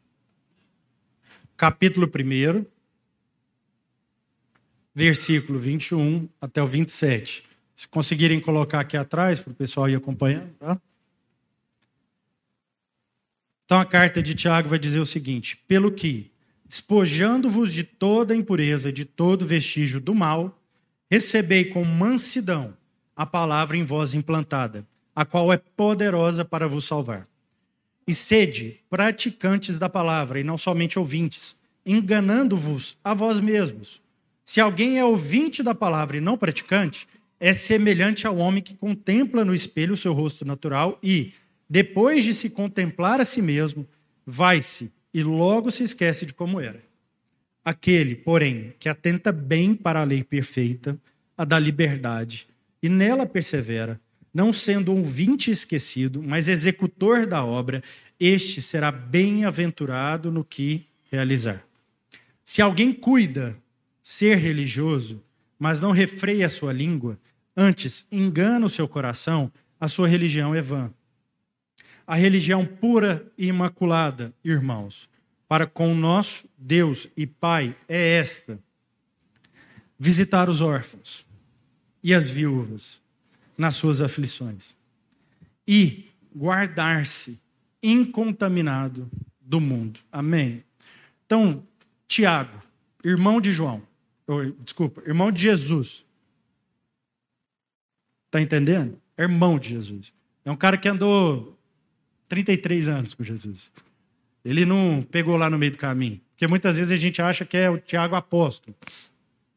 Capítulo 1.58 2.08
1, 2.08 2.66
versículo 4.94 5.60
21 5.60 6.28
até 6.40 6.62
o 6.62 6.68
27. 6.68 7.44
Se 7.76 7.88
conseguirem 7.88 8.40
colocar 8.40 8.82
aqui 8.82 8.98
atrás 8.98 9.40
para 9.40 9.52
o 9.52 9.56
pessoal 9.56 9.90
ir 9.90 9.96
acompanhando, 9.96 10.54
tá? 10.60 10.80
Então 13.72 13.80
a 13.80 13.86
carta 13.86 14.22
de 14.22 14.36
Tiago 14.36 14.68
vai 14.68 14.78
dizer 14.78 15.00
o 15.00 15.06
seguinte: 15.06 15.64
pelo 15.66 15.94
que, 15.94 16.30
despojando-vos 16.68 17.74
de 17.74 17.86
toda 17.86 18.36
impureza, 18.36 18.92
de 18.92 19.06
todo 19.06 19.46
vestígio 19.46 20.02
do 20.02 20.14
mal, 20.14 20.62
recebei 21.10 21.64
com 21.64 21.86
mansidão 21.86 22.76
a 23.16 23.26
palavra 23.26 23.78
em 23.78 23.86
vós 23.86 24.14
implantada, 24.14 24.86
a 25.16 25.24
qual 25.24 25.54
é 25.54 25.56
poderosa 25.56 26.44
para 26.44 26.68
vos 26.68 26.84
salvar. 26.84 27.26
E 28.06 28.14
sede 28.14 28.82
praticantes 28.90 29.80
da 29.80 29.88
palavra, 29.88 30.38
e 30.38 30.44
não 30.44 30.58
somente 30.58 31.00
ouvintes, 31.00 31.56
enganando-vos 31.86 32.98
a 33.02 33.14
vós 33.14 33.40
mesmos. 33.40 34.02
Se 34.44 34.60
alguém 34.60 35.00
é 35.00 35.06
ouvinte 35.06 35.64
da 35.64 35.74
palavra 35.74 36.18
e 36.18 36.20
não 36.20 36.38
praticante, 36.38 37.08
é 37.40 37.54
semelhante 37.54 38.28
ao 38.28 38.36
homem 38.36 38.62
que 38.62 38.76
contempla 38.76 39.46
no 39.46 39.56
espelho 39.56 39.94
o 39.94 39.98
seu 39.98 40.12
rosto 40.12 40.44
natural 40.44 41.00
e, 41.02 41.32
depois 41.72 42.26
de 42.26 42.34
se 42.34 42.50
contemplar 42.50 43.22
a 43.22 43.24
si 43.24 43.42
mesmo, 43.42 43.88
vai-se 44.26 44.92
e 45.14 45.24
logo 45.24 45.72
se 45.72 45.84
esquece 45.84 46.26
de 46.26 46.34
como 46.34 46.60
era. 46.60 46.84
Aquele, 47.64 48.14
porém, 48.14 48.74
que 48.78 48.90
atenta 48.90 49.32
bem 49.32 49.74
para 49.74 50.02
a 50.02 50.04
lei 50.04 50.22
perfeita, 50.22 51.00
a 51.38 51.46
da 51.46 51.58
liberdade, 51.58 52.46
e 52.84 52.90
nela 52.90 53.26
persevera, 53.26 54.02
não 54.34 54.52
sendo 54.52 54.94
ouvinte 54.94 55.50
esquecido, 55.50 56.22
mas 56.22 56.50
executor 56.50 57.26
da 57.26 57.42
obra, 57.46 57.82
este 58.20 58.62
será 58.62 58.92
bem-aventurado 58.92 60.30
no 60.30 60.44
que 60.44 60.86
realizar. 61.10 61.66
Se 62.44 62.62
alguém 62.62 62.92
cuida 62.92 63.58
ser 64.04 64.36
religioso, 64.36 65.24
mas 65.58 65.80
não 65.80 65.92
refreia 65.92 66.48
a 66.48 66.50
sua 66.50 66.74
língua, 66.74 67.18
antes 67.56 68.06
engana 68.12 68.66
o 68.66 68.70
seu 68.70 68.90
coração, 68.90 69.50
a 69.80 69.88
sua 69.88 70.10
religião 70.10 70.54
é 70.54 70.62
vã. 70.62 70.92
A 72.06 72.16
religião 72.16 72.66
pura 72.66 73.26
e 73.38 73.48
imaculada, 73.48 74.34
irmãos, 74.44 75.10
para 75.48 75.68
com 75.68 75.92
o 75.92 75.96
nosso 75.96 76.50
Deus 76.58 77.08
e 77.16 77.26
Pai 77.26 77.76
é 77.88 78.18
esta: 78.18 78.60
visitar 79.98 80.50
os 80.50 80.62
órfãos 80.62 81.28
e 82.04 82.14
as 82.14 82.30
viúvas 82.30 83.02
nas 83.58 83.76
suas 83.76 84.02
aflições 84.02 84.78
e 85.68 86.10
guardar-se 86.36 87.40
incontaminado 87.82 89.10
do 89.40 89.62
mundo. 89.62 90.00
Amém. 90.12 90.64
Então, 91.26 91.66
Tiago, 92.08 92.62
irmão 93.04 93.40
de 93.40 93.52
João, 93.52 93.82
ou, 94.28 94.52
desculpa, 94.52 95.02
irmão 95.06 95.32
de 95.32 95.42
Jesus. 95.42 96.04
Está 98.28 98.42
entendendo? 98.42 99.02
irmão 99.22 99.60
de 99.60 99.70
Jesus. 99.70 100.14
É 100.44 100.52
um 100.52 100.56
cara 100.56 100.78
que 100.78 100.90
andou 100.90 101.58
33 102.32 102.88
anos 102.88 103.14
com 103.14 103.26
Jesus. 103.26 103.74
Ele 104.46 104.66
não 104.66 105.06
pegou 105.12 105.36
lá 105.36 105.50
no 105.50 105.58
meio 105.58 105.74
do 105.74 105.78
caminho. 105.78 106.22
Porque 106.32 106.48
muitas 106.48 106.78
vezes 106.78 106.94
a 106.94 106.96
gente 106.96 107.22
acha 107.22 107.44
que 107.44 107.58
é 107.58 107.70
o 107.70 107.78
Tiago 107.78 108.16
apóstolo. 108.16 108.74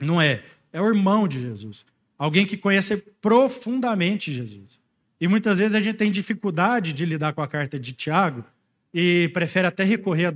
Não 0.00 0.20
é. 0.20 0.42
É 0.72 0.82
o 0.82 0.88
irmão 0.88 1.28
de 1.28 1.40
Jesus. 1.40 1.86
Alguém 2.18 2.44
que 2.44 2.56
conhece 2.56 2.96
profundamente 3.22 4.32
Jesus. 4.32 4.80
E 5.20 5.28
muitas 5.28 5.58
vezes 5.58 5.76
a 5.76 5.80
gente 5.80 5.94
tem 5.94 6.10
dificuldade 6.10 6.92
de 6.92 7.06
lidar 7.06 7.32
com 7.32 7.42
a 7.42 7.46
carta 7.46 7.78
de 7.78 7.92
Tiago 7.92 8.44
e 8.92 9.30
prefere 9.32 9.68
até 9.68 9.84
recorrer 9.84 10.34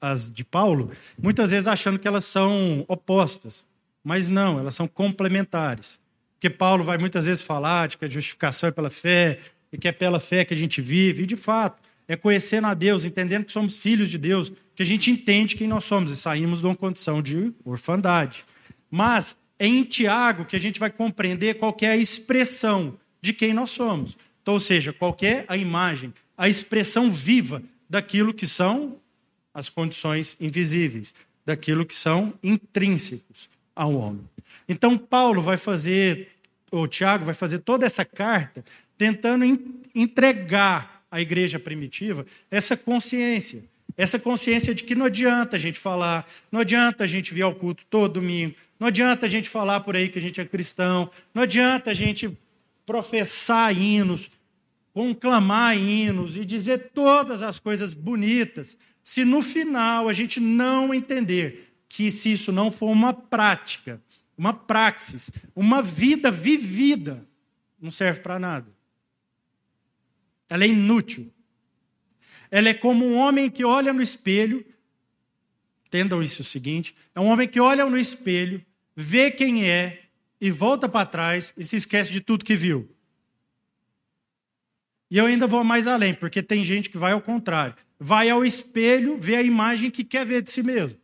às 0.00 0.30
de, 0.30 0.32
de 0.32 0.44
Paulo, 0.44 0.90
muitas 1.18 1.50
vezes 1.50 1.68
achando 1.68 1.98
que 1.98 2.08
elas 2.08 2.24
são 2.24 2.82
opostas. 2.88 3.66
Mas 4.02 4.26
não, 4.26 4.58
elas 4.58 4.74
são 4.74 4.88
complementares. 4.88 6.00
Porque 6.32 6.48
Paulo 6.48 6.82
vai 6.82 6.96
muitas 6.96 7.26
vezes 7.26 7.42
falar 7.42 7.88
de 7.88 7.98
que 7.98 8.06
a 8.06 8.08
justificação 8.08 8.70
é 8.70 8.72
pela 8.72 8.88
fé, 8.88 9.38
e 9.72 9.78
que 9.78 9.88
é 9.88 9.92
pela 9.92 10.20
fé 10.20 10.44
que 10.44 10.52
a 10.54 10.56
gente 10.56 10.80
vive, 10.80 11.22
e 11.22 11.26
de 11.26 11.36
fato, 11.36 11.80
é 12.06 12.16
conhecendo 12.16 12.66
a 12.66 12.74
Deus, 12.74 13.04
entendendo 13.04 13.44
que 13.44 13.52
somos 13.52 13.76
filhos 13.76 14.10
de 14.10 14.18
Deus, 14.18 14.52
que 14.74 14.82
a 14.82 14.86
gente 14.86 15.10
entende 15.10 15.56
quem 15.56 15.66
nós 15.66 15.84
somos 15.84 16.10
e 16.10 16.16
saímos 16.16 16.60
de 16.60 16.66
uma 16.66 16.74
condição 16.74 17.22
de 17.22 17.52
orfandade. 17.64 18.44
Mas 18.90 19.36
é 19.58 19.66
em 19.66 19.84
Tiago 19.84 20.44
que 20.44 20.56
a 20.56 20.60
gente 20.60 20.78
vai 20.78 20.90
compreender 20.90 21.54
qual 21.54 21.74
é 21.80 21.86
a 21.86 21.96
expressão 21.96 22.98
de 23.20 23.32
quem 23.32 23.54
nós 23.54 23.70
somos. 23.70 24.18
Então, 24.42 24.54
ou 24.54 24.60
seja, 24.60 24.92
qual 24.92 25.16
é 25.22 25.44
a 25.48 25.56
imagem, 25.56 26.12
a 26.36 26.48
expressão 26.48 27.10
viva 27.10 27.62
daquilo 27.88 28.34
que 28.34 28.46
são 28.46 28.96
as 29.54 29.68
condições 29.68 30.36
invisíveis, 30.40 31.14
daquilo 31.44 31.86
que 31.86 31.96
são 31.96 32.34
intrínsecos 32.42 33.48
ao 33.74 33.94
homem. 33.94 34.28
Então, 34.68 34.98
Paulo 34.98 35.40
vai 35.42 35.56
fazer, 35.56 36.28
ou 36.70 36.88
Tiago 36.88 37.24
vai 37.24 37.34
fazer 37.34 37.60
toda 37.60 37.86
essa 37.86 38.04
carta 38.04 38.64
tentando 38.96 39.44
entregar 39.94 41.04
à 41.10 41.20
igreja 41.20 41.58
primitiva 41.58 42.24
essa 42.50 42.76
consciência 42.76 43.64
essa 43.96 44.18
consciência 44.18 44.74
de 44.74 44.84
que 44.84 44.94
não 44.94 45.06
adianta 45.06 45.56
a 45.56 45.58
gente 45.58 45.78
falar, 45.78 46.26
não 46.50 46.60
adianta 46.60 47.04
a 47.04 47.06
gente 47.06 47.34
vir 47.34 47.42
ao 47.42 47.54
culto 47.54 47.84
todo 47.90 48.14
domingo, 48.14 48.54
não 48.78 48.88
adianta 48.88 49.26
a 49.26 49.28
gente 49.28 49.48
falar 49.48 49.80
por 49.80 49.96
aí 49.96 50.08
que 50.08 50.18
a 50.18 50.22
gente 50.22 50.40
é 50.40 50.44
cristão, 50.44 51.10
não 51.34 51.42
adianta 51.42 51.90
a 51.90 51.94
gente 51.94 52.36
professar 52.86 53.76
hinos, 53.76 54.30
conclamar 54.92 55.76
hinos 55.76 56.36
e 56.36 56.44
dizer 56.44 56.90
todas 56.94 57.42
as 57.42 57.58
coisas 57.58 57.94
bonitas, 57.94 58.76
se 59.02 59.24
no 59.24 59.42
final 59.42 60.08
a 60.08 60.12
gente 60.12 60.40
não 60.40 60.94
entender 60.94 61.74
que 61.88 62.10
se 62.10 62.32
isso 62.32 62.50
não 62.50 62.70
for 62.70 62.90
uma 62.90 63.12
prática, 63.12 64.00
uma 64.36 64.54
praxis, 64.54 65.30
uma 65.54 65.82
vida 65.82 66.30
vivida, 66.30 67.26
não 67.80 67.90
serve 67.90 68.20
para 68.20 68.38
nada. 68.38 68.71
Ela 70.52 70.64
é 70.64 70.68
inútil. 70.68 71.32
Ela 72.50 72.68
é 72.68 72.74
como 72.74 73.06
um 73.06 73.16
homem 73.16 73.48
que 73.48 73.64
olha 73.64 73.90
no 73.90 74.02
espelho. 74.02 74.62
Entendam 75.86 76.22
isso 76.22 76.42
o 76.42 76.44
seguinte: 76.44 76.94
é 77.14 77.20
um 77.20 77.24
homem 77.24 77.48
que 77.48 77.58
olha 77.58 77.86
no 77.86 77.96
espelho, 77.96 78.62
vê 78.94 79.30
quem 79.30 79.64
é 79.66 80.02
e 80.38 80.50
volta 80.50 80.90
para 80.90 81.06
trás 81.06 81.54
e 81.56 81.64
se 81.64 81.76
esquece 81.76 82.12
de 82.12 82.20
tudo 82.20 82.44
que 82.44 82.54
viu. 82.54 82.94
E 85.10 85.16
eu 85.16 85.24
ainda 85.24 85.46
vou 85.46 85.64
mais 85.64 85.86
além, 85.86 86.12
porque 86.12 86.42
tem 86.42 86.62
gente 86.62 86.90
que 86.90 86.98
vai 86.98 87.12
ao 87.12 87.22
contrário. 87.22 87.74
Vai 87.98 88.28
ao 88.28 88.44
espelho, 88.44 89.16
vê 89.16 89.36
a 89.36 89.42
imagem 89.42 89.90
que 89.90 90.04
quer 90.04 90.26
ver 90.26 90.42
de 90.42 90.50
si 90.50 90.62
mesmo. 90.62 91.00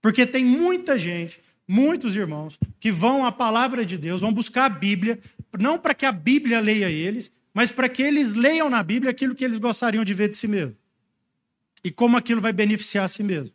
Porque 0.00 0.24
tem 0.24 0.44
muita 0.44 0.96
gente, 0.96 1.40
muitos 1.66 2.14
irmãos, 2.14 2.60
que 2.78 2.92
vão 2.92 3.26
à 3.26 3.32
palavra 3.32 3.84
de 3.84 3.98
Deus, 3.98 4.20
vão 4.20 4.32
buscar 4.32 4.66
a 4.66 4.68
Bíblia, 4.68 5.18
não 5.58 5.78
para 5.78 5.94
que 5.94 6.06
a 6.06 6.12
Bíblia 6.12 6.60
leia 6.60 6.90
eles, 6.90 7.30
mas 7.52 7.70
para 7.70 7.88
que 7.88 8.02
eles 8.02 8.34
leiam 8.34 8.70
na 8.70 8.82
Bíblia 8.82 9.10
aquilo 9.10 9.34
que 9.34 9.44
eles 9.44 9.58
gostariam 9.58 10.04
de 10.04 10.14
ver 10.14 10.28
de 10.28 10.36
si 10.36 10.48
mesmo. 10.48 10.76
E 11.84 11.90
como 11.90 12.16
aquilo 12.16 12.40
vai 12.40 12.52
beneficiar 12.52 13.04
a 13.04 13.08
si 13.08 13.22
mesmo. 13.22 13.52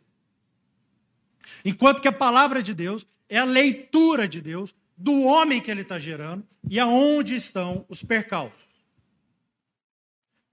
Enquanto 1.64 2.00
que 2.00 2.08
a 2.08 2.12
palavra 2.12 2.62
de 2.62 2.74
Deus 2.74 3.06
é 3.28 3.38
a 3.38 3.44
leitura 3.44 4.28
de 4.28 4.40
Deus 4.40 4.74
do 4.96 5.22
homem 5.22 5.60
que 5.60 5.70
ele 5.70 5.82
está 5.82 5.98
gerando 5.98 6.46
e 6.68 6.78
aonde 6.78 7.34
estão 7.34 7.84
os 7.88 8.02
percalços. 8.02 8.66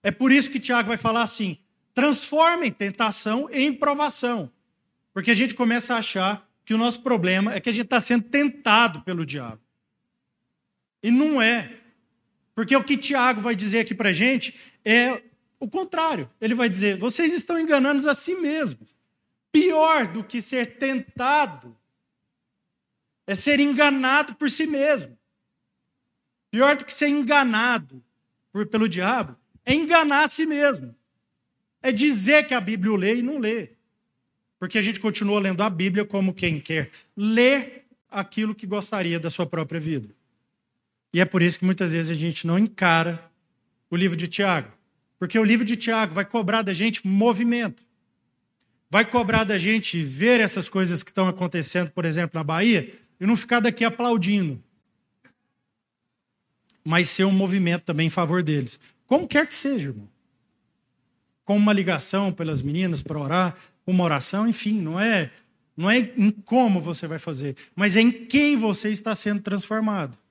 É 0.04 0.12
por 0.12 0.32
isso 0.32 0.52
que 0.52 0.60
Tiago 0.60 0.88
vai 0.88 0.98
falar 0.98 1.24
assim: 1.24 1.58
transformem 1.94 2.72
tentação 2.72 3.50
em 3.52 3.74
provação. 3.74 4.52
Porque 5.14 5.32
a 5.32 5.36
gente 5.36 5.56
começa 5.56 5.96
a 5.96 5.98
achar 5.98 6.48
que 6.64 6.74
o 6.74 6.78
nosso 6.78 7.02
problema 7.02 7.54
é 7.54 7.60
que 7.60 7.70
a 7.70 7.74
gente 7.74 7.86
está 7.86 8.02
sendo 8.02 8.24
tentado 8.24 9.02
pelo 9.02 9.26
diabo. 9.26 9.60
E 11.06 11.12
não 11.12 11.40
é. 11.40 11.72
Porque 12.56 12.76
o 12.76 12.84
que 12.84 12.98
Tiago 12.98 13.40
vai 13.40 13.56
dizer 13.56 13.82
aqui 13.82 13.94
para 13.94 14.12
gente 14.12 14.56
é 14.84 15.22
o 15.60 15.70
contrário. 15.70 16.28
Ele 16.42 16.56
vai 16.56 16.68
dizer: 16.68 16.98
vocês 16.98 17.32
estão 17.32 17.60
enganando 17.60 18.10
a 18.10 18.16
si 18.16 18.34
mesmos. 18.34 18.96
Pior 19.52 20.08
do 20.08 20.24
que 20.24 20.42
ser 20.42 20.78
tentado 20.78 21.78
é 23.28 23.36
ser 23.36 23.60
enganado 23.60 24.34
por 24.34 24.50
si 24.50 24.66
mesmo. 24.66 25.16
Pior 26.50 26.76
do 26.76 26.84
que 26.84 26.94
ser 26.94 27.10
enganado 27.10 28.04
por, 28.52 28.66
pelo 28.66 28.90
diabo 28.90 29.38
é 29.64 29.76
enganar 29.76 30.24
a 30.24 30.28
si 30.28 30.48
mesmo. 30.48 30.96
É 31.84 31.92
dizer 31.92 32.48
que 32.48 32.56
a 32.56 32.60
Bíblia 32.60 32.92
o 32.92 32.96
lê 32.96 33.18
e 33.18 33.22
não 33.22 33.38
lê. 33.38 33.70
Porque 34.58 34.80
a 34.80 34.82
gente 34.82 35.00
continua 35.00 35.40
lendo 35.40 35.62
a 35.62 35.70
Bíblia 35.70 36.04
como 36.04 36.34
quem 36.34 36.60
quer 36.60 36.90
ler 37.16 37.86
aquilo 38.10 38.56
que 38.56 38.66
gostaria 38.66 39.20
da 39.20 39.30
sua 39.30 39.46
própria 39.46 39.80
vida. 39.80 40.10
E 41.16 41.22
é 41.22 41.24
por 41.24 41.42
isso 41.42 41.60
que 41.60 41.64
muitas 41.64 41.94
vezes 41.94 42.12
a 42.12 42.14
gente 42.14 42.46
não 42.46 42.60
encara 42.60 43.32
o 43.90 43.96
livro 43.96 44.18
de 44.18 44.28
Tiago. 44.28 44.70
Porque 45.18 45.40
o 45.40 45.46
livro 45.46 45.64
de 45.64 45.78
Tiago 45.78 46.14
vai 46.14 46.26
cobrar 46.26 46.62
da 46.62 46.74
gente 46.74 47.08
movimento. 47.08 47.82
Vai 48.90 49.06
cobrar 49.06 49.46
da 49.46 49.58
gente 49.58 50.04
ver 50.04 50.42
essas 50.42 50.68
coisas 50.68 51.04
que 51.04 51.12
estão 51.12 51.26
acontecendo, 51.26 51.90
por 51.92 52.04
exemplo, 52.04 52.38
na 52.38 52.44
Bahia, 52.44 52.94
e 53.18 53.26
não 53.26 53.38
ficar 53.38 53.62
daqui 53.62 53.86
aplaudindo. 53.86 54.62
Mas 56.84 57.08
ser 57.08 57.24
um 57.24 57.32
movimento 57.32 57.84
também 57.84 58.08
em 58.08 58.10
favor 58.10 58.44
deles. 58.44 58.78
Como 59.08 59.26
quer 59.26 59.48
que 59.48 59.56
seja, 59.56 59.92
irmão. 59.92 60.10
Com 61.46 61.56
uma 61.56 61.72
ligação 61.72 62.30
pelas 62.30 62.62
meninas 62.62 63.02
para 63.02 63.18
orar, 63.18 63.56
uma 63.88 64.04
oração, 64.04 64.50
enfim, 64.50 64.82
não 64.82 65.00
é, 65.00 65.32
não 65.78 65.90
é 65.90 65.98
em 65.98 66.30
como 66.30 66.82
você 66.82 67.08
vai 67.08 67.20
fazer, 67.20 67.56
mas 67.74 67.96
é 67.96 68.02
em 68.02 68.12
quem 68.12 68.58
você 68.58 68.90
está 68.90 69.16
sendo 69.16 69.42
transformado. 69.42 70.25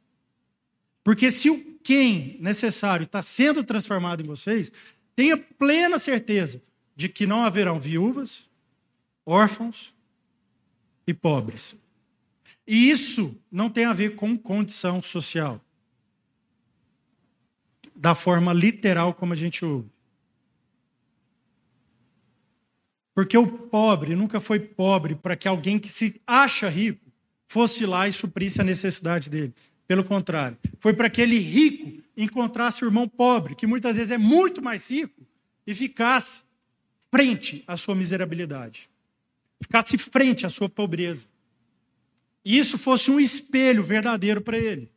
Porque 1.05 1.31
se 1.31 1.51
o 1.51 1.75
quem 1.85 2.39
necessário 2.41 3.05
está 3.05 3.21
sendo 3.21 3.63
transformado 3.63 4.23
em 4.23 4.27
vocês, 4.27 4.73
tenha 5.15 5.37
plena 5.37 5.99
certeza 5.99 6.63
de 6.97 7.11
que 7.11 7.27
não 7.27 7.45
haverão 7.45 7.79
viúvas, 7.79 8.49
órfãos 9.27 9.95
e 11.07 11.13
pobres. 11.13 11.77
E 12.67 12.91
isso 12.91 13.39
não 13.53 13.69
tem 13.69 13.85
a 13.85 13.93
ver 13.93 14.15
com 14.15 14.37
condição 14.37 15.03
social. 15.03 15.61
Da 17.95 18.15
forma 18.15 18.53
literal 18.55 19.13
como 19.13 19.35
a 19.35 19.37
gente 19.37 19.63
ouve. 19.63 19.91
Porque 23.15 23.37
o 23.37 23.47
pobre 23.47 24.17
nunca 24.17 24.41
foi 24.41 24.59
pobre 24.59 25.15
para 25.15 25.37
que 25.37 25.47
alguém 25.47 25.79
que 25.79 25.89
se 25.89 26.21
acha 26.27 26.69
rico 26.69 27.05
fosse 27.47 27.85
lá 27.87 28.09
e 28.09 28.13
suprisse 28.13 28.61
a 28.61 28.65
necessidade 28.65 29.29
dele. 29.29 29.55
Pelo 29.87 30.05
contrário, 30.05 30.57
foi 30.79 30.95
para 30.95 31.11
que 31.11 31.23
aquele 31.23 31.39
rico 31.39 32.03
encontrasse 32.17 32.85
o 32.85 32.87
irmão 32.87 33.09
pobre, 33.09 33.55
que 33.55 33.67
muitas 33.67 33.97
vezes 33.97 34.13
é 34.13 34.19
muito 34.19 34.63
mais 34.63 34.91
rico, 34.91 35.27
e 35.67 35.75
ficasse 35.75 36.45
frente 37.11 37.63
à 37.67 37.77
sua 37.77 37.95
miserabilidade, 37.95 38.89
ficasse 39.61 39.97
frente 39.99 40.47
à 40.47 40.51
sua 40.51 40.69
pobreza. 40.69 41.27
E 42.45 42.59
isso 42.59 42.77
fosse 42.77 43.11
um 43.11 43.19
espelho 43.19 43.83
verdadeiro 43.83 44.41
para 44.41 44.59
ele. 44.59 44.91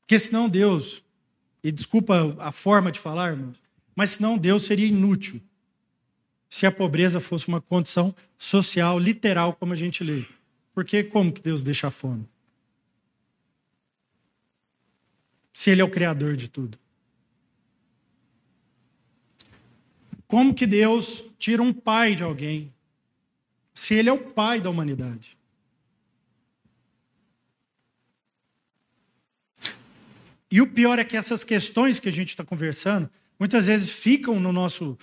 Porque 0.00 0.18
senão 0.18 0.48
Deus, 0.48 1.02
e 1.64 1.72
desculpa 1.72 2.36
a 2.38 2.52
forma 2.52 2.92
de 2.92 3.00
falar, 3.00 3.30
irmãos, 3.30 3.60
mas 3.94 4.10
senão 4.10 4.36
Deus 4.36 4.64
seria 4.64 4.86
inútil 4.86 5.40
se 6.48 6.66
a 6.66 6.70
pobreza 6.70 7.20
fosse 7.20 7.48
uma 7.48 7.60
condição 7.60 8.14
social, 8.38 8.98
literal, 8.98 9.54
como 9.54 9.72
a 9.72 9.76
gente 9.76 10.04
lê. 10.04 10.24
Porque 10.76 11.02
como 11.02 11.32
que 11.32 11.40
Deus 11.40 11.62
deixa 11.62 11.88
a 11.88 11.90
fome? 11.90 12.28
Se 15.50 15.70
Ele 15.70 15.80
é 15.80 15.84
o 15.84 15.90
Criador 15.90 16.36
de 16.36 16.48
tudo. 16.50 16.78
Como 20.26 20.52
que 20.52 20.66
Deus 20.66 21.24
tira 21.38 21.62
um 21.62 21.72
pai 21.72 22.14
de 22.14 22.22
alguém? 22.22 22.70
Se 23.72 23.94
Ele 23.94 24.10
é 24.10 24.12
o 24.12 24.18
pai 24.18 24.60
da 24.60 24.68
humanidade. 24.68 25.38
E 30.50 30.60
o 30.60 30.70
pior 30.70 30.98
é 30.98 31.04
que 31.04 31.16
essas 31.16 31.42
questões 31.42 31.98
que 31.98 32.10
a 32.10 32.12
gente 32.12 32.28
está 32.28 32.44
conversando, 32.44 33.10
muitas 33.38 33.66
vezes 33.68 33.88
ficam 33.88 34.38
no 34.38 34.52
nosso, 34.52 34.98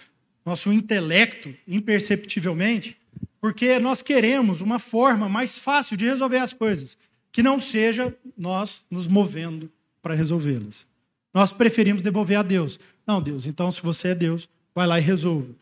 nosso 0.46 0.72
intelecto, 0.72 1.52
imperceptivelmente, 1.68 2.96
porque 3.43 3.77
nós 3.77 4.01
queremos 4.01 4.62
uma 4.62 4.79
forma 4.79 5.27
mais 5.27 5.58
fácil 5.58 5.97
de 5.97 6.06
resolver 6.06 6.38
as 6.38 6.53
coisas, 6.53 6.97
que 7.29 7.43
não 7.43 7.60
seja 7.60 8.15
nós 8.38 8.86
nos 8.89 9.06
movendo 9.06 9.69
para 10.01 10.13
resolvê-las. 10.13 10.88
Nós 11.34 11.51
preferimos 11.51 12.01
devolver 12.01 12.38
a 12.38 12.41
Deus. 12.41 12.79
Não, 13.06 13.21
Deus, 13.21 13.45
então 13.45 13.69
se 13.69 13.82
você 13.82 14.08
é 14.10 14.15
Deus, 14.15 14.47
vai 14.73 14.88
lá 14.88 14.97
e 14.97 15.01
resolve. 15.01 15.53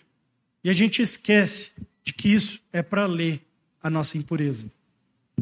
E 0.63 0.69
a 0.69 0.73
gente 0.73 1.01
esquece 1.01 1.71
de 2.03 2.13
que 2.13 2.31
isso 2.31 2.61
é 2.71 2.83
para 2.83 3.07
ler 3.07 3.41
a 3.81 3.89
nossa 3.89 4.15
impureza. 4.15 4.67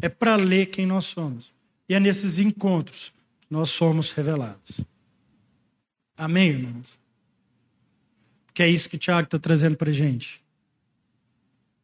É 0.00 0.08
para 0.08 0.34
ler 0.36 0.70
quem 0.70 0.86
nós 0.86 1.04
somos. 1.04 1.52
E 1.90 1.94
é 1.94 2.00
nesses 2.00 2.38
encontros 2.38 3.12
que 3.42 3.48
nós 3.50 3.68
somos 3.68 4.12
revelados. 4.12 4.80
Amém, 6.16 6.48
irmãos? 6.48 6.98
Que 8.54 8.62
é 8.62 8.68
isso 8.70 8.88
que 8.88 8.96
Tiago 8.96 9.26
está 9.26 9.38
trazendo 9.38 9.76
para 9.76 9.90
a 9.90 9.92
gente. 9.92 10.40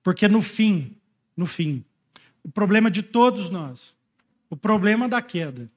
Porque 0.07 0.29
no 0.29 0.41
fim, 0.41 0.97
no 1.37 1.47
fim, 1.47 1.85
o 2.45 2.49
problema 2.49 2.89
de 2.89 3.03
todos 3.03 3.51
nós, 3.51 3.97
o 4.49 4.57
problema 4.57 5.09
da 5.09 5.21
queda, 5.21 5.69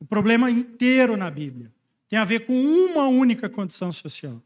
o 0.00 0.04
problema 0.04 0.50
inteiro 0.50 1.16
na 1.16 1.30
Bíblia, 1.30 1.72
tem 2.08 2.18
a 2.18 2.24
ver 2.24 2.44
com 2.44 2.52
uma 2.52 3.06
única 3.06 3.48
condição 3.48 3.92
social. 3.92 4.42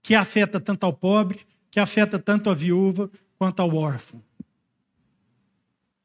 Que 0.00 0.14
afeta 0.14 0.60
tanto 0.60 0.84
ao 0.84 0.92
pobre, 0.92 1.44
que 1.72 1.80
afeta 1.80 2.20
tanto 2.20 2.50
a 2.50 2.54
viúva 2.54 3.10
quanto 3.36 3.58
ao 3.58 3.74
órfão. 3.74 4.22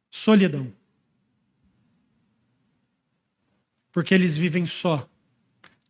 Solidão. 0.09 0.73
Porque 3.91 4.15
eles 4.15 4.35
vivem 4.35 4.65
só. 4.65 5.07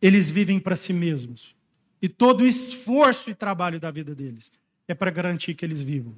Eles 0.02 0.28
vivem 0.28 0.58
para 0.60 0.76
si 0.76 0.92
mesmos. 0.92 1.56
E 2.02 2.10
todo 2.10 2.42
o 2.42 2.46
esforço 2.46 3.30
e 3.30 3.34
trabalho 3.34 3.80
da 3.80 3.90
vida 3.90 4.14
deles 4.14 4.50
é 4.88 4.94
para 4.94 5.10
garantir 5.10 5.54
que 5.54 5.64
eles 5.64 5.80
vivam. 5.80 6.16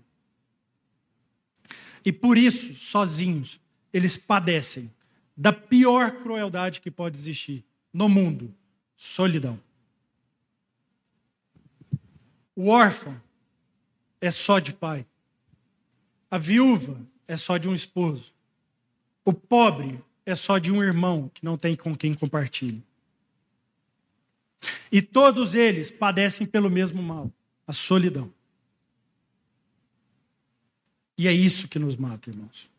E 2.04 2.12
por 2.12 2.38
isso, 2.38 2.74
sozinhos, 2.74 3.60
eles 3.92 4.16
padecem 4.16 4.92
da 5.36 5.52
pior 5.52 6.10
crueldade 6.12 6.80
que 6.80 6.90
pode 6.90 7.16
existir 7.16 7.64
no 7.92 8.08
mundo: 8.08 8.54
solidão. 8.96 9.60
O 12.54 12.68
órfão 12.68 13.20
é 14.20 14.30
só 14.30 14.58
de 14.58 14.72
pai. 14.72 15.06
A 16.30 16.38
viúva 16.38 17.00
é 17.26 17.36
só 17.36 17.56
de 17.56 17.68
um 17.68 17.74
esposo. 17.74 18.32
O 19.24 19.32
pobre 19.32 20.02
é 20.26 20.34
só 20.34 20.58
de 20.58 20.72
um 20.72 20.82
irmão 20.82 21.30
que 21.32 21.44
não 21.44 21.56
tem 21.56 21.76
com 21.76 21.96
quem 21.96 22.14
compartilhe. 22.14 22.82
E 24.90 25.00
todos 25.00 25.54
eles 25.54 25.90
padecem 25.90 26.46
pelo 26.46 26.68
mesmo 26.68 27.02
mal, 27.02 27.32
a 27.66 27.72
solidão. 27.72 28.32
E 31.18 31.26
é 31.26 31.32
isso 31.32 31.66
que 31.66 31.80
nos 31.80 31.96
mata, 31.96 32.30
irmãos. 32.30 32.70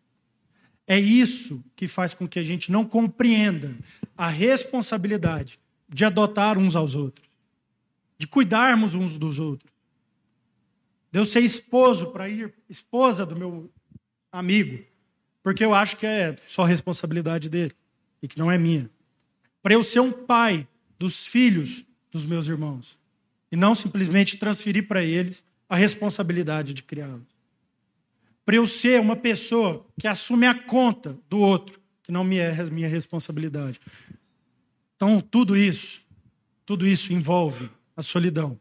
É 0.88 0.98
isso 0.98 1.62
que 1.76 1.90
faz 1.90 2.14
com 2.14 2.26
que 2.26 2.40
a 2.40 2.44
gente 2.44 2.72
não 2.72 2.86
compreenda 2.86 3.76
a 4.18 4.30
responsabilidade 4.30 5.60
de 5.90 6.06
adotar 6.06 6.58
uns 6.58 6.76
aos 6.76 6.96
outros, 6.96 7.28
de 8.18 8.26
cuidarmos 8.26 8.96
uns 8.96 9.18
dos 9.18 9.38
outros. 9.38 9.72
De 11.12 11.20
eu 11.20 11.26
ser 11.26 11.42
esposo 11.42 12.08
para 12.08 12.30
ir, 12.30 12.54
esposa 12.70 13.26
do 13.26 13.36
meu 13.36 13.70
amigo, 14.32 14.84
porque 15.44 15.66
eu 15.66 15.76
acho 15.76 15.98
que 15.98 16.06
é 16.06 16.36
só 16.38 16.64
responsabilidade 16.64 17.50
dele 17.50 17.76
e 18.22 18.28
que 18.28 18.38
não 18.38 18.50
é 18.50 18.58
minha. 18.58 18.90
Para 19.62 19.74
eu 19.74 19.84
ser 19.84 20.00
um 20.00 20.12
pai 20.12 20.68
dos 20.98 21.26
filhos 21.26 21.84
dos 22.12 22.26
meus 22.26 22.48
irmãos 22.48 22.98
e 23.52 23.56
não 23.56 23.76
simplesmente 23.76 24.38
transferir 24.38 24.88
para 24.88 25.04
eles 25.04 25.44
a 25.68 25.76
responsabilidade 25.76 26.74
de 26.74 26.82
criá-los 26.82 27.29
para 28.50 28.56
eu 28.56 28.66
ser 28.66 29.00
uma 29.00 29.16
pessoa 29.16 29.86
que 30.00 30.08
assume 30.08 30.48
a 30.48 30.56
conta 30.56 31.16
do 31.30 31.38
outro, 31.38 31.80
que 32.02 32.12
não 32.12 32.24
me 32.24 32.40
é 32.40 32.68
minha 32.72 32.88
responsabilidade. 32.88 33.80
Então, 34.96 35.22
tudo 35.22 35.56
isso, 35.56 36.02
tudo 36.66 36.88
isso 36.88 37.14
envolve 37.14 37.70
a 37.96 38.02
solidão. 38.02 38.60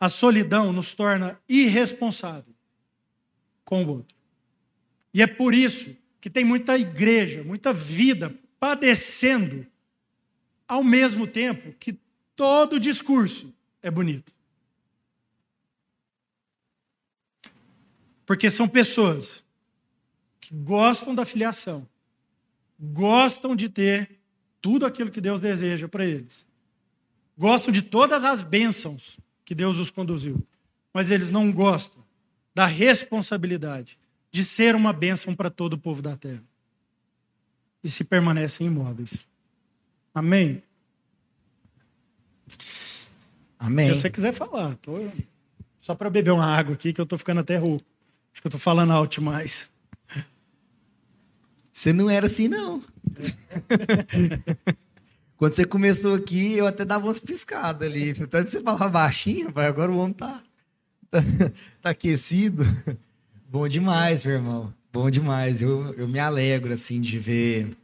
A 0.00 0.08
solidão 0.08 0.72
nos 0.72 0.92
torna 0.92 1.38
irresponsáveis. 1.48 2.56
com 3.64 3.84
o 3.84 3.88
outro. 3.90 4.16
E 5.14 5.22
é 5.22 5.26
por 5.28 5.54
isso 5.54 5.96
que 6.20 6.28
tem 6.28 6.44
muita 6.44 6.76
igreja, 6.76 7.44
muita 7.44 7.72
vida 7.72 8.34
padecendo, 8.58 9.64
ao 10.66 10.82
mesmo 10.82 11.28
tempo 11.28 11.72
que 11.78 11.96
todo 12.34 12.80
discurso 12.80 13.54
é 13.80 13.88
bonito. 13.88 14.32
Porque 18.26 18.50
são 18.50 18.68
pessoas 18.68 19.44
que 20.40 20.52
gostam 20.52 21.14
da 21.14 21.24
filiação, 21.24 21.88
gostam 22.78 23.54
de 23.54 23.68
ter 23.68 24.18
tudo 24.60 24.84
aquilo 24.84 25.10
que 25.10 25.20
Deus 25.20 25.40
deseja 25.40 25.88
para 25.88 26.04
eles, 26.04 26.44
gostam 27.38 27.72
de 27.72 27.82
todas 27.82 28.24
as 28.24 28.42
bênçãos 28.42 29.16
que 29.44 29.54
Deus 29.54 29.78
os 29.78 29.90
conduziu, 29.90 30.44
mas 30.92 31.10
eles 31.10 31.30
não 31.30 31.52
gostam 31.52 32.04
da 32.52 32.66
responsabilidade 32.66 33.98
de 34.32 34.42
ser 34.42 34.74
uma 34.74 34.92
bênção 34.92 35.34
para 35.34 35.48
todo 35.48 35.74
o 35.74 35.78
povo 35.78 36.02
da 36.02 36.16
terra. 36.16 36.42
E 37.82 37.88
se 37.88 38.04
permanecem 38.04 38.66
imóveis. 38.66 39.26
Amém? 40.12 40.62
Amém. 43.58 43.86
Se 43.86 44.00
você 44.00 44.10
quiser 44.10 44.32
falar, 44.32 44.74
tô... 44.76 44.92
só 45.78 45.94
para 45.94 46.10
beber 46.10 46.32
uma 46.32 46.44
água 46.44 46.74
aqui 46.74 46.92
que 46.92 47.00
eu 47.00 47.04
estou 47.04 47.18
ficando 47.18 47.40
até 47.40 47.56
rouco. 47.56 47.95
Acho 48.36 48.42
que 48.42 48.48
eu 48.48 48.50
estou 48.50 48.60
falando 48.60 48.92
alto 48.92 49.14
demais. 49.14 49.70
Você 51.72 51.90
não 51.90 52.10
era 52.10 52.26
assim, 52.26 52.48
não. 52.48 52.82
Quando 55.38 55.54
você 55.54 55.64
começou 55.64 56.14
aqui, 56.14 56.52
eu 56.52 56.66
até 56.66 56.84
dava 56.84 57.06
umas 57.06 57.18
piscadas 57.18 57.88
ali. 57.88 58.12
Tanto 58.26 58.50
você 58.50 58.60
falava 58.60 58.90
baixinho, 58.90 59.50
pai, 59.50 59.66
agora 59.66 59.90
o 59.90 59.96
homem 59.96 60.12
tá, 60.12 60.42
tá, 61.10 61.22
tá, 61.80 61.90
aquecido. 61.90 62.62
Bom 63.48 63.66
demais, 63.66 64.22
meu 64.22 64.34
irmão. 64.34 64.74
Bom 64.92 65.08
demais. 65.08 65.62
Eu, 65.62 65.94
eu 65.94 66.06
me 66.06 66.18
alegro, 66.18 66.74
assim, 66.74 67.00
de 67.00 67.18
ver 67.18 67.74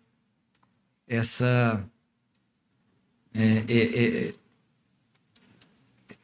essa... 1.09 1.83
É, 3.35 3.65
é, 3.69 4.29
é, 4.29 4.35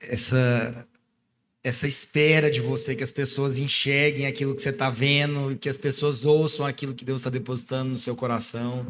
essa 0.00 0.86
essa 1.68 1.86
espera 1.86 2.50
de 2.50 2.60
você 2.60 2.96
que 2.96 3.02
as 3.02 3.12
pessoas 3.12 3.58
enxerguem 3.58 4.26
aquilo 4.26 4.54
que 4.54 4.62
você 4.62 4.70
está 4.70 4.88
vendo, 4.88 5.56
que 5.58 5.68
as 5.68 5.76
pessoas 5.76 6.24
ouçam 6.24 6.64
aquilo 6.64 6.94
que 6.94 7.04
Deus 7.04 7.20
está 7.20 7.30
depositando 7.30 7.90
no 7.90 7.98
seu 7.98 8.16
coração. 8.16 8.86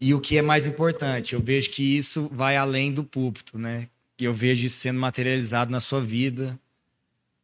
E 0.00 0.14
o 0.14 0.20
que 0.20 0.38
é 0.38 0.42
mais 0.42 0.64
importante, 0.64 1.34
eu 1.34 1.40
vejo 1.40 1.70
que 1.70 1.82
isso 1.82 2.30
vai 2.32 2.56
além 2.56 2.92
do 2.92 3.02
púlpito, 3.02 3.58
né? 3.58 3.88
Eu 4.16 4.32
vejo 4.32 4.64
isso 4.64 4.76
sendo 4.76 5.00
materializado 5.00 5.72
na 5.72 5.80
sua 5.80 6.00
vida, 6.00 6.58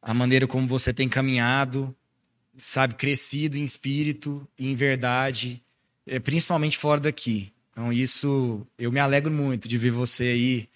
a 0.01 0.15
maneira 0.15 0.47
como 0.47 0.69
você 0.69 0.93
tem 0.93 1.09
caminhado, 1.09 1.93
sabe, 2.57 2.95
crescido 2.95 3.59
em 3.59 3.65
espírito 3.65 4.47
e 4.57 4.69
em 4.69 4.77
verdade, 4.77 5.61
é, 6.07 6.21
principalmente 6.21 6.79
fora 6.79 7.01
daqui. 7.01 7.53
Então, 7.73 7.93
isso 7.93 8.65
eu 8.79 8.93
me 8.93 9.01
alegro 9.01 9.33
muito 9.33 9.69
de 9.69 9.77
ver 9.77 9.91
você 9.91 10.25
aí 10.25 10.69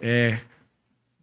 é, 0.00 0.40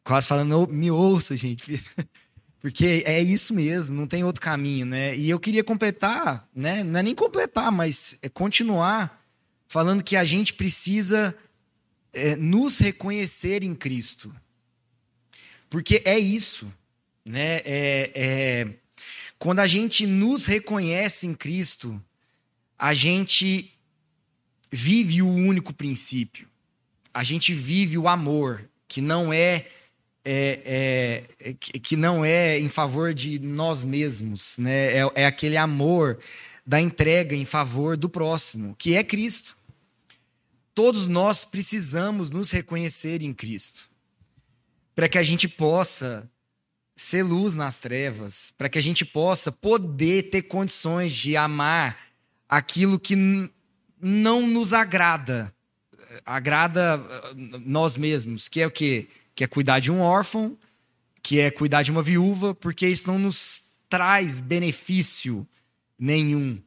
quase 0.03 0.27
falando, 0.27 0.67
me 0.67 0.89
ouça, 0.91 1.35
gente. 1.35 1.81
Porque 2.59 3.03
é 3.05 3.21
isso 3.21 3.53
mesmo, 3.53 3.95
não 3.95 4.05
tem 4.05 4.23
outro 4.23 4.41
caminho, 4.41 4.85
né? 4.85 5.15
E 5.15 5.29
eu 5.29 5.39
queria 5.39 5.63
completar, 5.63 6.45
né? 6.53 6.83
Não 6.83 6.99
é 6.99 7.03
nem 7.03 7.15
completar, 7.15 7.71
mas 7.71 8.19
é 8.21 8.27
continuar 8.27 9.17
falando 9.67 10.03
que 10.03 10.17
a 10.17 10.25
gente 10.25 10.53
precisa 10.53 11.33
é, 12.11 12.35
nos 12.35 12.79
reconhecer 12.79 13.63
em 13.63 13.73
Cristo. 13.73 14.35
Porque 15.69 16.01
é 16.03 16.19
isso, 16.19 16.73
né? 17.23 17.61
É, 17.63 18.11
é, 18.13 18.67
quando 19.37 19.59
a 19.59 19.67
gente 19.67 20.05
nos 20.05 20.45
reconhece 20.45 21.27
em 21.27 21.33
Cristo, 21.33 22.01
a 22.77 22.93
gente 22.93 23.73
vive 24.69 25.21
o 25.21 25.29
único 25.29 25.73
princípio. 25.73 26.47
A 27.13 27.23
gente 27.23 27.53
vive 27.53 27.97
o 27.97 28.07
amor, 28.07 28.69
que 28.87 29.01
não 29.01 29.31
é 29.31 29.67
é, 30.31 31.23
é, 31.39 31.53
que 31.53 31.95
não 31.95 32.23
é 32.23 32.59
em 32.59 32.69
favor 32.69 33.13
de 33.15 33.39
nós 33.39 33.83
mesmos, 33.83 34.59
né? 34.59 34.97
É, 34.97 35.11
é, 35.15 35.25
aquele 35.25 35.57
amor 35.57 36.19
da 36.63 36.79
entrega 36.79 37.35
em 37.35 37.45
favor 37.45 37.97
do 37.97 38.07
próximo, 38.07 38.75
que 38.77 38.93
é 38.93 39.03
Cristo. 39.03 39.57
Todos 40.75 41.07
nós 41.07 41.43
precisamos 41.43 42.29
nos 42.29 42.51
reconhecer 42.51 43.23
em 43.23 43.33
Cristo, 43.33 43.89
para 44.93 45.09
que 45.09 45.17
a 45.17 45.23
gente 45.23 45.47
possa 45.47 46.29
ser 46.95 47.23
luz 47.23 47.55
nas 47.55 47.79
trevas, 47.79 48.53
para 48.55 48.69
que 48.69 48.77
a 48.77 48.81
gente 48.81 49.03
possa 49.03 49.51
poder 49.51 50.29
ter 50.29 50.43
condições 50.43 51.11
de 51.11 51.35
amar 51.35 51.97
aquilo 52.47 52.99
que 52.99 53.15
não 53.99 54.45
nos 54.45 54.73
agrada, 54.73 55.51
agrada 56.23 56.95
ah, 56.95 57.33
nós 57.65 57.97
mesmos, 57.97 58.47
que 58.47 58.61
é 58.61 58.67
o 58.67 58.71
que 58.71 59.09
que 59.39 59.43
é 59.45 59.47
cuidar 59.47 59.79
de 59.79 59.89
um 59.89 60.01
órfão, 60.01 60.57
que 61.23 61.39
é 61.39 61.49
cuidar 61.49 61.81
de 61.81 61.91
uma 61.91 62.01
viúva, 62.03 62.53
porque 62.53 62.85
isso 62.85 63.07
não 63.07 63.17
nos 63.17 63.63
traz 63.87 64.41
benefício 64.41 65.47
nenhum. 65.97 66.61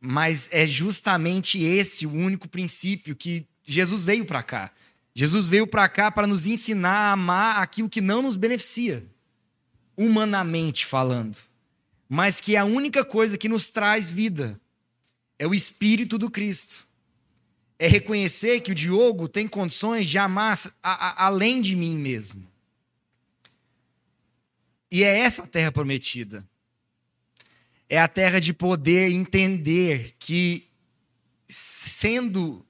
Mas 0.00 0.48
é 0.50 0.66
justamente 0.66 1.62
esse 1.62 2.06
o 2.06 2.10
único 2.10 2.48
princípio 2.48 3.14
que 3.14 3.46
Jesus 3.62 4.04
veio 4.04 4.24
para 4.24 4.42
cá. 4.42 4.72
Jesus 5.14 5.50
veio 5.50 5.66
para 5.66 5.86
cá 5.86 6.10
para 6.10 6.26
nos 6.26 6.46
ensinar 6.46 7.10
a 7.10 7.12
amar 7.12 7.60
aquilo 7.60 7.90
que 7.90 8.00
não 8.00 8.22
nos 8.22 8.38
beneficia, 8.38 9.06
humanamente 9.94 10.86
falando, 10.86 11.36
mas 12.08 12.40
que 12.40 12.56
é 12.56 12.58
a 12.58 12.64
única 12.64 13.04
coisa 13.04 13.36
que 13.36 13.50
nos 13.50 13.68
traz 13.68 14.10
vida. 14.10 14.58
É 15.38 15.46
o 15.46 15.54
Espírito 15.54 16.16
do 16.16 16.30
Cristo 16.30 16.87
é 17.78 17.86
reconhecer 17.86 18.60
que 18.60 18.72
o 18.72 18.74
Diogo 18.74 19.28
tem 19.28 19.46
condições 19.46 20.08
de 20.08 20.18
amar 20.18 20.58
a, 20.82 21.22
a, 21.22 21.26
além 21.26 21.60
de 21.60 21.76
mim 21.76 21.96
mesmo. 21.96 22.46
E 24.90 25.04
é 25.04 25.20
essa 25.20 25.44
a 25.44 25.46
terra 25.46 25.70
prometida. 25.70 26.44
É 27.88 28.00
a 28.00 28.08
terra 28.08 28.40
de 28.40 28.52
poder 28.52 29.10
entender 29.10 30.14
que, 30.18 30.66
sendo 31.46 32.66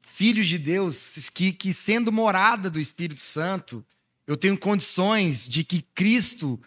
filhos 0.00 0.46
de 0.46 0.56
Deus, 0.56 1.28
que, 1.28 1.52
que 1.52 1.72
sendo 1.72 2.10
morada 2.10 2.70
do 2.70 2.80
Espírito 2.80 3.20
Santo, 3.20 3.84
eu 4.26 4.36
tenho 4.36 4.56
condições 4.56 5.46
de 5.46 5.62
que 5.62 5.82
Cristo 5.94 6.58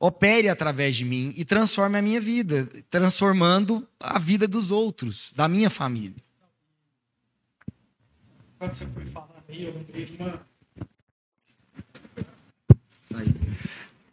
opere 0.00 0.48
através 0.48 0.96
de 0.96 1.04
mim 1.04 1.32
e 1.36 1.44
transforme 1.44 1.96
a 1.96 2.02
minha 2.02 2.20
vida, 2.20 2.66
transformando 2.90 3.86
a 4.00 4.18
vida 4.18 4.48
dos 4.48 4.70
outros, 4.70 5.32
da 5.32 5.46
minha 5.46 5.70
família 5.70 6.23
quando 8.64 8.74
você 8.74 8.86
foi 8.86 9.04
falando 9.06 9.44
aí, 9.46 9.62
eu 9.62 9.74
lembrei 9.74 10.04
de 10.06 10.16
uma. 10.16 10.46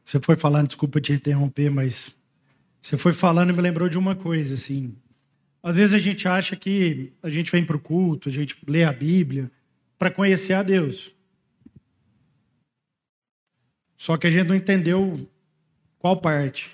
Você 0.04 0.20
foi 0.20 0.36
falando, 0.36 0.68
desculpa 0.68 1.00
te 1.00 1.14
interromper, 1.14 1.70
mas 1.70 2.18
você 2.82 2.98
foi 2.98 3.14
falando 3.14 3.52
e 3.52 3.54
me 3.54 3.62
lembrou 3.62 3.88
de 3.88 3.98
uma 3.98 4.14
coisa, 4.14 4.56
assim. 4.56 4.94
Às 5.64 5.78
vezes 5.78 5.94
a 5.94 6.00
gente 6.00 6.28
acha 6.28 6.58
que 6.58 7.14
a 7.24 7.30
gente 7.30 7.50
vem 7.50 7.64
para 7.64 7.78
o 7.78 7.80
culto, 7.80 8.28
a 8.28 8.32
gente 8.32 8.58
lê 8.68 8.84
a 8.84 8.92
Bíblia 8.92 9.50
para 9.98 10.12
conhecer 10.12 10.54
a 10.54 10.64
Deus. 10.64 11.16
Só 13.96 14.18
que 14.18 14.28
a 14.28 14.32
gente 14.32 14.48
não 14.48 14.56
entendeu 14.56 15.30
qual 15.98 16.20
parte. 16.20 16.72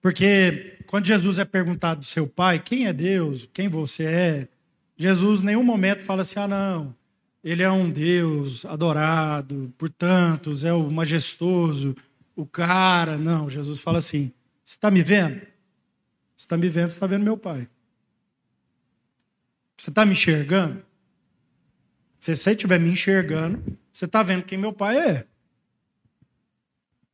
Porque 0.00 0.78
quando 0.86 1.06
Jesus 1.06 1.38
é 1.38 1.44
perguntado 1.44 2.00
do 2.00 2.06
seu 2.06 2.28
pai, 2.28 2.60
quem 2.60 2.86
é 2.86 2.92
Deus, 2.92 3.48
quem 3.52 3.68
você 3.68 4.04
é, 4.04 4.48
Jesus 5.00 5.40
em 5.40 5.46
nenhum 5.46 5.62
momento 5.62 6.02
fala 6.02 6.20
assim: 6.20 6.38
ah, 6.38 6.46
não, 6.46 6.94
ele 7.42 7.62
é 7.62 7.70
um 7.70 7.88
Deus 7.90 8.66
adorado 8.66 9.72
por 9.78 9.88
tantos, 9.88 10.62
é 10.62 10.74
o 10.74 10.90
majestoso, 10.90 11.96
o 12.36 12.44
cara. 12.44 13.16
Não, 13.16 13.48
Jesus 13.48 13.80
fala 13.80 13.96
assim: 13.96 14.30
você 14.62 14.74
está 14.74 14.90
me 14.90 15.02
vendo? 15.02 15.40
Você 16.36 16.44
está 16.44 16.54
me 16.58 16.68
vendo, 16.68 16.90
você 16.90 16.96
está 16.96 17.06
vendo 17.06 17.24
meu 17.24 17.38
Pai. 17.38 17.66
Você 19.74 19.88
está 19.88 20.04
me 20.04 20.12
enxergando? 20.12 20.84
Se 22.18 22.36
você 22.36 22.50
estiver 22.50 22.78
me 22.78 22.90
enxergando, 22.90 23.78
você 23.90 24.04
está 24.04 24.22
vendo 24.22 24.44
quem 24.44 24.58
meu 24.58 24.74
Pai 24.74 24.98
é. 24.98 25.26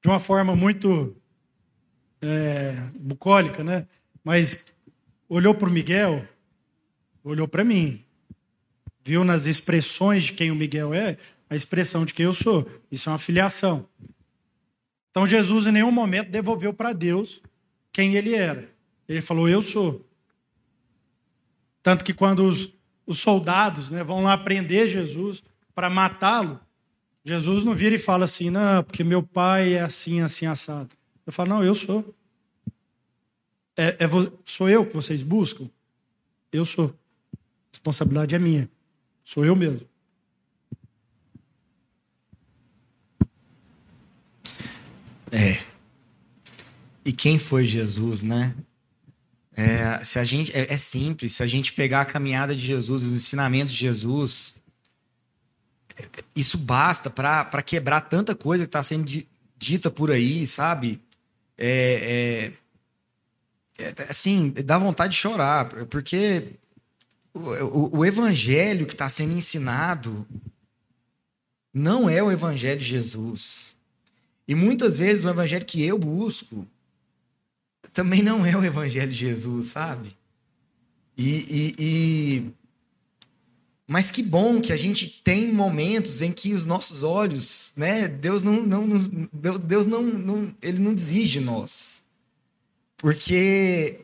De 0.02 0.08
uma 0.08 0.18
forma 0.18 0.56
muito 0.56 1.16
é, 2.20 2.72
bucólica, 2.98 3.62
né? 3.62 3.86
Mas 4.24 4.64
olhou 5.28 5.54
para 5.54 5.68
o 5.68 5.72
Miguel, 5.72 6.26
olhou 7.30 7.48
para 7.48 7.64
mim, 7.64 8.02
viu 9.04 9.24
nas 9.24 9.46
expressões 9.46 10.24
de 10.24 10.32
quem 10.32 10.50
o 10.50 10.54
Miguel 10.54 10.92
é, 10.92 11.16
a 11.48 11.54
expressão 11.54 12.04
de 12.04 12.12
quem 12.12 12.24
eu 12.24 12.32
sou. 12.32 12.68
Isso 12.90 13.08
é 13.08 13.12
uma 13.12 13.18
filiação. 13.18 13.86
Então 15.10 15.26
Jesus 15.26 15.66
em 15.66 15.72
nenhum 15.72 15.90
momento 15.90 16.30
devolveu 16.30 16.72
para 16.72 16.92
Deus 16.92 17.42
quem 17.92 18.14
ele 18.14 18.34
era. 18.34 18.68
Ele 19.08 19.20
falou: 19.20 19.48
Eu 19.48 19.62
sou. 19.62 20.04
Tanto 21.82 22.04
que 22.04 22.12
quando 22.12 22.44
os, 22.44 22.72
os 23.06 23.18
soldados 23.18 23.90
né, 23.90 24.02
vão 24.02 24.22
lá 24.22 24.36
prender 24.36 24.88
Jesus 24.88 25.42
para 25.74 25.88
matá-lo, 25.88 26.60
Jesus 27.24 27.64
não 27.64 27.74
vira 27.74 27.94
e 27.94 27.98
fala 27.98 28.24
assim: 28.24 28.50
Não, 28.50 28.82
porque 28.82 29.04
meu 29.04 29.22
pai 29.22 29.74
é 29.74 29.80
assim, 29.80 30.20
assim, 30.20 30.46
assado. 30.46 30.96
Eu 31.26 31.32
falo, 31.32 31.48
não, 31.50 31.64
eu 31.64 31.74
sou. 31.74 32.14
É, 33.76 33.88
é, 33.98 34.08
sou 34.44 34.68
eu 34.70 34.86
que 34.86 34.94
vocês 34.94 35.22
buscam? 35.22 35.68
Eu 36.52 36.64
sou. 36.64 36.94
Responsabilidade 37.86 38.34
é 38.34 38.38
minha. 38.38 38.68
Sou 39.22 39.44
eu 39.44 39.54
mesmo. 39.54 39.86
É. 45.30 45.62
E 47.04 47.12
quem 47.12 47.38
foi 47.38 47.64
Jesus, 47.64 48.24
né? 48.24 48.56
É, 49.52 50.02
se 50.02 50.18
a 50.18 50.24
gente, 50.24 50.52
é, 50.52 50.72
é, 50.72 50.76
simples, 50.76 51.34
se 51.34 51.44
a 51.44 51.46
gente 51.46 51.74
pegar 51.74 52.00
a 52.00 52.04
caminhada 52.04 52.56
de 52.56 52.60
Jesus, 52.60 53.04
os 53.04 53.12
ensinamentos 53.12 53.72
de 53.72 53.78
Jesus, 53.78 54.60
isso 56.34 56.58
basta 56.58 57.08
para 57.08 57.62
quebrar 57.62 58.00
tanta 58.00 58.34
coisa 58.34 58.64
que 58.64 58.68
está 58.68 58.82
sendo 58.82 59.08
dita 59.56 59.92
por 59.92 60.10
aí, 60.10 60.44
sabe? 60.44 61.00
É, 61.56 62.52
é, 63.78 63.84
é, 63.84 64.06
assim, 64.08 64.52
dá 64.64 64.76
vontade 64.76 65.12
de 65.12 65.20
chorar, 65.20 65.68
porque 65.88 66.58
o, 67.38 67.98
o, 67.98 68.04
evangelho 68.04 68.86
que 68.86 68.94
está 68.94 69.08
sendo 69.08 69.34
ensinado 69.34 70.26
não 71.72 72.08
é 72.08 72.22
o 72.22 72.30
evangelho 72.30 72.80
de 72.80 72.86
Jesus. 72.86 73.76
E 74.48 74.54
muitas 74.54 74.96
vezes 74.96 75.24
o 75.24 75.28
evangelho 75.28 75.64
que 75.64 75.82
eu 75.82 75.98
busco 75.98 76.66
também 77.96 78.22
não 78.22 78.44
é 78.44 78.54
o 78.54 78.62
Evangelho 78.62 79.10
de 79.10 79.16
Jesus, 79.16 79.68
sabe? 79.68 80.14
E, 81.16 81.24
e, 81.28 81.74
e, 81.78 82.50
Mas 83.86 84.10
que 84.10 84.22
bom 84.22 84.60
que 84.60 84.70
a 84.70 84.76
gente 84.76 85.08
tem 85.24 85.50
momentos 85.50 86.20
em 86.20 86.30
que 86.30 86.52
os 86.52 86.66
nossos 86.66 87.02
olhos, 87.02 87.72
né? 87.74 88.06
Deus 88.06 88.42
não, 88.42 88.62
não 88.62 88.86
Deus 89.58 89.86
não, 89.86 90.02
não, 90.02 90.54
ele 90.60 90.78
não 90.78 90.94
desiste 90.94 91.38
de 91.38 91.40
nós. 91.40 92.04
Porque 92.98 94.00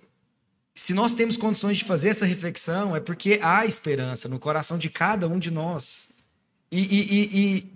se 0.74 0.94
nós 0.94 1.12
temos 1.12 1.36
condições 1.36 1.78
de 1.78 1.84
fazer 1.84 2.08
essa 2.08 2.24
reflexão, 2.24 2.96
é 2.96 3.00
porque 3.00 3.38
há 3.42 3.66
esperança 3.66 4.28
no 4.28 4.38
coração 4.38 4.78
de 4.78 4.88
cada 4.88 5.28
um 5.28 5.38
de 5.38 5.50
nós. 5.50 6.10
E, 6.70 6.80
e, 6.80 7.40
e, 7.40 7.66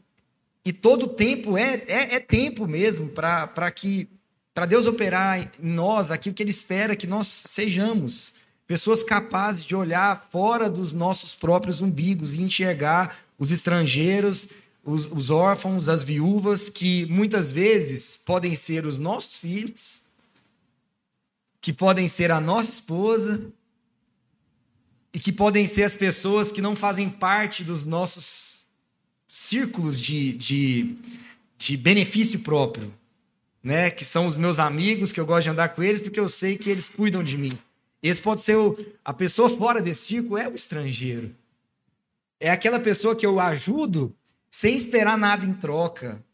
e 0.65 0.73
todo 0.73 1.07
tempo 1.07 1.59
é, 1.59 1.83
é, 1.87 2.15
é 2.17 2.21
tempo 2.21 2.67
mesmo 2.67 3.09
para 3.11 3.71
que 3.71 4.09
para 4.55 4.65
Deus 4.65 4.87
operar 4.87 5.39
em 5.39 5.51
nós 5.61 6.11
aquilo 6.11 6.35
que 6.35 6.43
Ele 6.43 6.49
espera 6.49 6.97
que 6.97 7.07
nós 7.07 7.27
sejamos. 7.27 8.33
Pessoas 8.67 9.05
capazes 9.05 9.67
de 9.67 9.77
olhar 9.77 10.29
fora 10.33 10.71
dos 10.71 10.95
nossos 10.95 11.35
próprios 11.35 11.83
umbigos 11.83 12.37
e 12.37 12.43
enxergar 12.43 13.19
os 13.39 13.53
estrangeiros, 13.53 14.49
os, 14.83 15.13
os 15.13 15.29
órfãos, 15.29 15.91
as 15.91 16.03
viúvas, 16.03 16.71
que 16.71 17.05
muitas 17.05 17.51
vezes 17.51 18.17
podem 18.17 18.55
ser 18.55 18.87
os 18.87 18.99
nossos 18.99 19.37
filhos, 19.37 20.06
que 21.67 21.73
podem 21.73 22.07
ser 22.07 22.31
a 22.31 22.41
nossa 22.41 22.71
esposa, 22.71 23.53
e 25.13 25.19
que 25.19 25.33
podem 25.33 25.67
ser 25.67 25.83
as 25.83 25.97
pessoas 25.97 26.53
que 26.53 26.63
não 26.63 26.77
fazem 26.77 27.11
parte 27.11 27.65
dos 27.65 27.85
nossos 27.85 28.67
círculos 29.27 30.01
de, 30.01 30.35
de, 30.35 30.95
de 31.59 31.77
benefício 31.77 32.39
próprio 32.39 32.95
né, 33.65 33.91
que 33.91 34.05
são 34.05 34.29
os 34.29 34.37
meus 34.37 34.61
amigos, 34.61 35.13
que 35.13 35.19
eu 35.19 35.27
gosto 35.27 35.43
de 35.43 35.51
andar 35.51 35.71
com 35.71 35.83
eles, 35.83 35.99
porque 35.99 36.21
eu 36.21 36.29
sei 36.29 36.57
que 36.57 36.71
eles 36.71 36.89
cuidam 36.89 37.25
de 37.25 37.37
mim. 37.37 37.59
Esse 38.01 38.23
pode 38.23 38.43
ser 38.43 38.55
o, 38.55 38.79
a 39.05 39.13
pessoa 39.13 39.49
fora 39.49 39.83
desse 39.83 40.07
círculo, 40.07 40.39
é 40.39 40.47
o 40.47 40.55
estrangeiro. 40.55 41.35
É 42.39 42.49
aquela 42.49 42.79
pessoa 42.79 43.17
que 43.17 43.27
eu 43.27 43.41
ajudo 43.41 44.15
sem 44.49 44.77
esperar 44.77 45.19
nada 45.19 45.45
em 45.45 45.53
troca. 45.53 46.25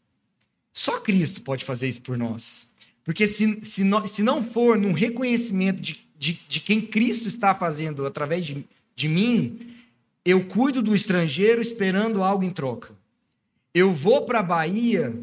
Só 0.71 0.99
Cristo 0.99 1.41
pode 1.41 1.65
fazer 1.65 1.87
isso 1.87 2.03
por 2.03 2.19
nós. 2.19 2.69
Porque 3.03 3.27
se, 3.27 3.63
se, 3.63 3.83
no, 3.83 4.07
se 4.07 4.23
não 4.23 4.43
for 4.43 4.77
num 4.77 4.93
reconhecimento 4.93 5.81
de, 5.81 6.07
de, 6.17 6.33
de 6.47 6.59
quem 6.59 6.81
Cristo 6.81 7.27
está 7.27 7.53
fazendo 7.53 8.05
através 8.05 8.45
de, 8.45 8.65
de 8.95 9.07
mim, 9.07 9.75
eu 10.23 10.45
cuido 10.45 10.81
do 10.81 10.95
estrangeiro 10.95 11.61
esperando 11.61 12.23
algo 12.23 12.43
em 12.43 12.49
troca. 12.49 12.95
Eu 13.73 13.91
vou 13.93 14.25
para 14.25 14.39
a 14.39 14.43
Bahia 14.43 15.13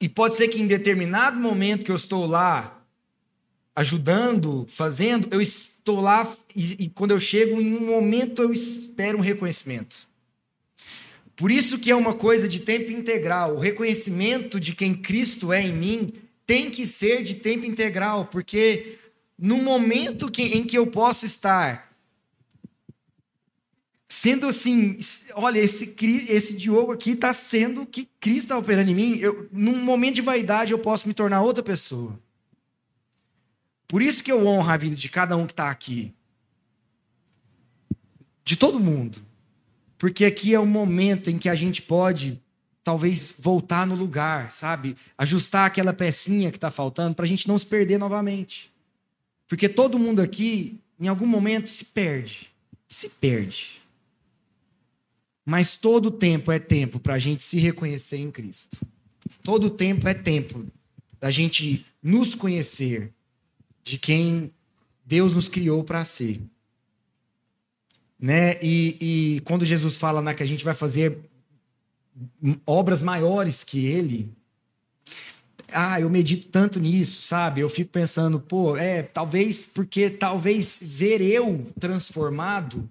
e 0.00 0.08
pode 0.08 0.34
ser 0.34 0.48
que 0.48 0.60
em 0.60 0.66
determinado 0.66 1.38
momento 1.38 1.84
que 1.84 1.92
eu 1.92 1.96
estou 1.96 2.26
lá 2.26 2.82
ajudando, 3.76 4.66
fazendo, 4.68 5.28
eu 5.30 5.40
estou 5.40 6.00
lá 6.00 6.28
e, 6.56 6.84
e 6.84 6.88
quando 6.88 7.12
eu 7.12 7.20
chego 7.20 7.60
em 7.60 7.76
um 7.76 7.86
momento 7.86 8.42
eu 8.42 8.50
espero 8.50 9.18
um 9.18 9.22
reconhecimento. 9.22 10.09
Por 11.40 11.50
isso 11.50 11.78
que 11.78 11.90
é 11.90 11.96
uma 11.96 12.12
coisa 12.12 12.46
de 12.46 12.60
tempo 12.60 12.92
integral. 12.92 13.56
O 13.56 13.58
reconhecimento 13.58 14.60
de 14.60 14.74
quem 14.74 14.94
Cristo 14.94 15.54
é 15.54 15.62
em 15.62 15.72
mim 15.72 16.12
tem 16.44 16.68
que 16.68 16.84
ser 16.84 17.22
de 17.22 17.36
tempo 17.36 17.64
integral, 17.64 18.26
porque 18.26 18.98
no 19.38 19.56
momento 19.56 20.30
que, 20.30 20.42
em 20.42 20.66
que 20.66 20.76
eu 20.76 20.86
posso 20.86 21.24
estar 21.24 21.96
sendo 24.06 24.48
assim, 24.48 24.98
olha, 25.32 25.58
esse, 25.58 25.96
esse 26.28 26.58
Diogo 26.58 26.92
aqui 26.92 27.12
está 27.12 27.32
sendo 27.32 27.86
que 27.86 28.06
Cristo 28.20 28.42
está 28.42 28.58
operando 28.58 28.90
em 28.90 28.94
mim. 28.94 29.16
Eu, 29.16 29.48
num 29.50 29.82
momento 29.82 30.16
de 30.16 30.20
vaidade, 30.20 30.72
eu 30.72 30.78
posso 30.78 31.08
me 31.08 31.14
tornar 31.14 31.40
outra 31.40 31.62
pessoa. 31.62 32.20
Por 33.88 34.02
isso 34.02 34.22
que 34.22 34.30
eu 34.30 34.46
honro 34.46 34.70
a 34.70 34.76
vida 34.76 34.94
de 34.94 35.08
cada 35.08 35.38
um 35.38 35.46
que 35.46 35.54
está 35.54 35.70
aqui. 35.70 36.14
De 38.44 38.56
todo 38.56 38.78
mundo. 38.78 39.29
Porque 40.00 40.24
aqui 40.24 40.54
é 40.54 40.58
o 40.58 40.64
momento 40.64 41.28
em 41.28 41.36
que 41.36 41.46
a 41.46 41.54
gente 41.54 41.82
pode, 41.82 42.40
talvez, 42.82 43.34
voltar 43.38 43.86
no 43.86 43.94
lugar, 43.94 44.50
sabe? 44.50 44.96
Ajustar 45.18 45.66
aquela 45.66 45.92
pecinha 45.92 46.50
que 46.50 46.56
está 46.56 46.70
faltando 46.70 47.14
para 47.14 47.26
a 47.26 47.28
gente 47.28 47.46
não 47.46 47.58
se 47.58 47.66
perder 47.66 47.98
novamente. 47.98 48.72
Porque 49.46 49.68
todo 49.68 49.98
mundo 49.98 50.20
aqui, 50.20 50.80
em 50.98 51.06
algum 51.06 51.26
momento, 51.26 51.68
se 51.68 51.84
perde. 51.84 52.50
Se 52.88 53.10
perde. 53.10 53.82
Mas 55.44 55.76
todo 55.76 56.10
tempo 56.10 56.50
é 56.50 56.58
tempo 56.58 56.98
para 56.98 57.16
a 57.16 57.18
gente 57.18 57.42
se 57.42 57.58
reconhecer 57.58 58.16
em 58.16 58.30
Cristo. 58.30 58.78
Todo 59.42 59.68
tempo 59.68 60.08
é 60.08 60.14
tempo 60.14 60.64
da 61.20 61.30
gente 61.30 61.84
nos 62.02 62.34
conhecer 62.34 63.12
de 63.84 63.98
quem 63.98 64.50
Deus 65.04 65.34
nos 65.34 65.46
criou 65.46 65.84
para 65.84 66.02
ser. 66.06 66.40
Né? 68.20 68.54
E, 68.62 68.96
e, 69.36 69.40
quando 69.40 69.64
Jesus 69.64 69.96
fala 69.96 70.20
né, 70.20 70.34
que 70.34 70.42
a 70.42 70.46
gente 70.46 70.64
vai 70.64 70.74
fazer 70.74 71.18
obras 72.66 73.00
maiores 73.00 73.64
que 73.64 73.86
Ele, 73.86 74.30
ah, 75.72 76.00
eu 76.00 76.10
medito 76.10 76.48
tanto 76.48 76.78
nisso, 76.78 77.22
sabe? 77.22 77.60
Eu 77.60 77.68
fico 77.68 77.90
pensando, 77.90 78.38
pô, 78.38 78.76
é, 78.76 79.02
talvez, 79.02 79.66
porque 79.66 80.10
talvez 80.10 80.78
ver 80.82 81.20
eu 81.20 81.66
transformado 81.78 82.88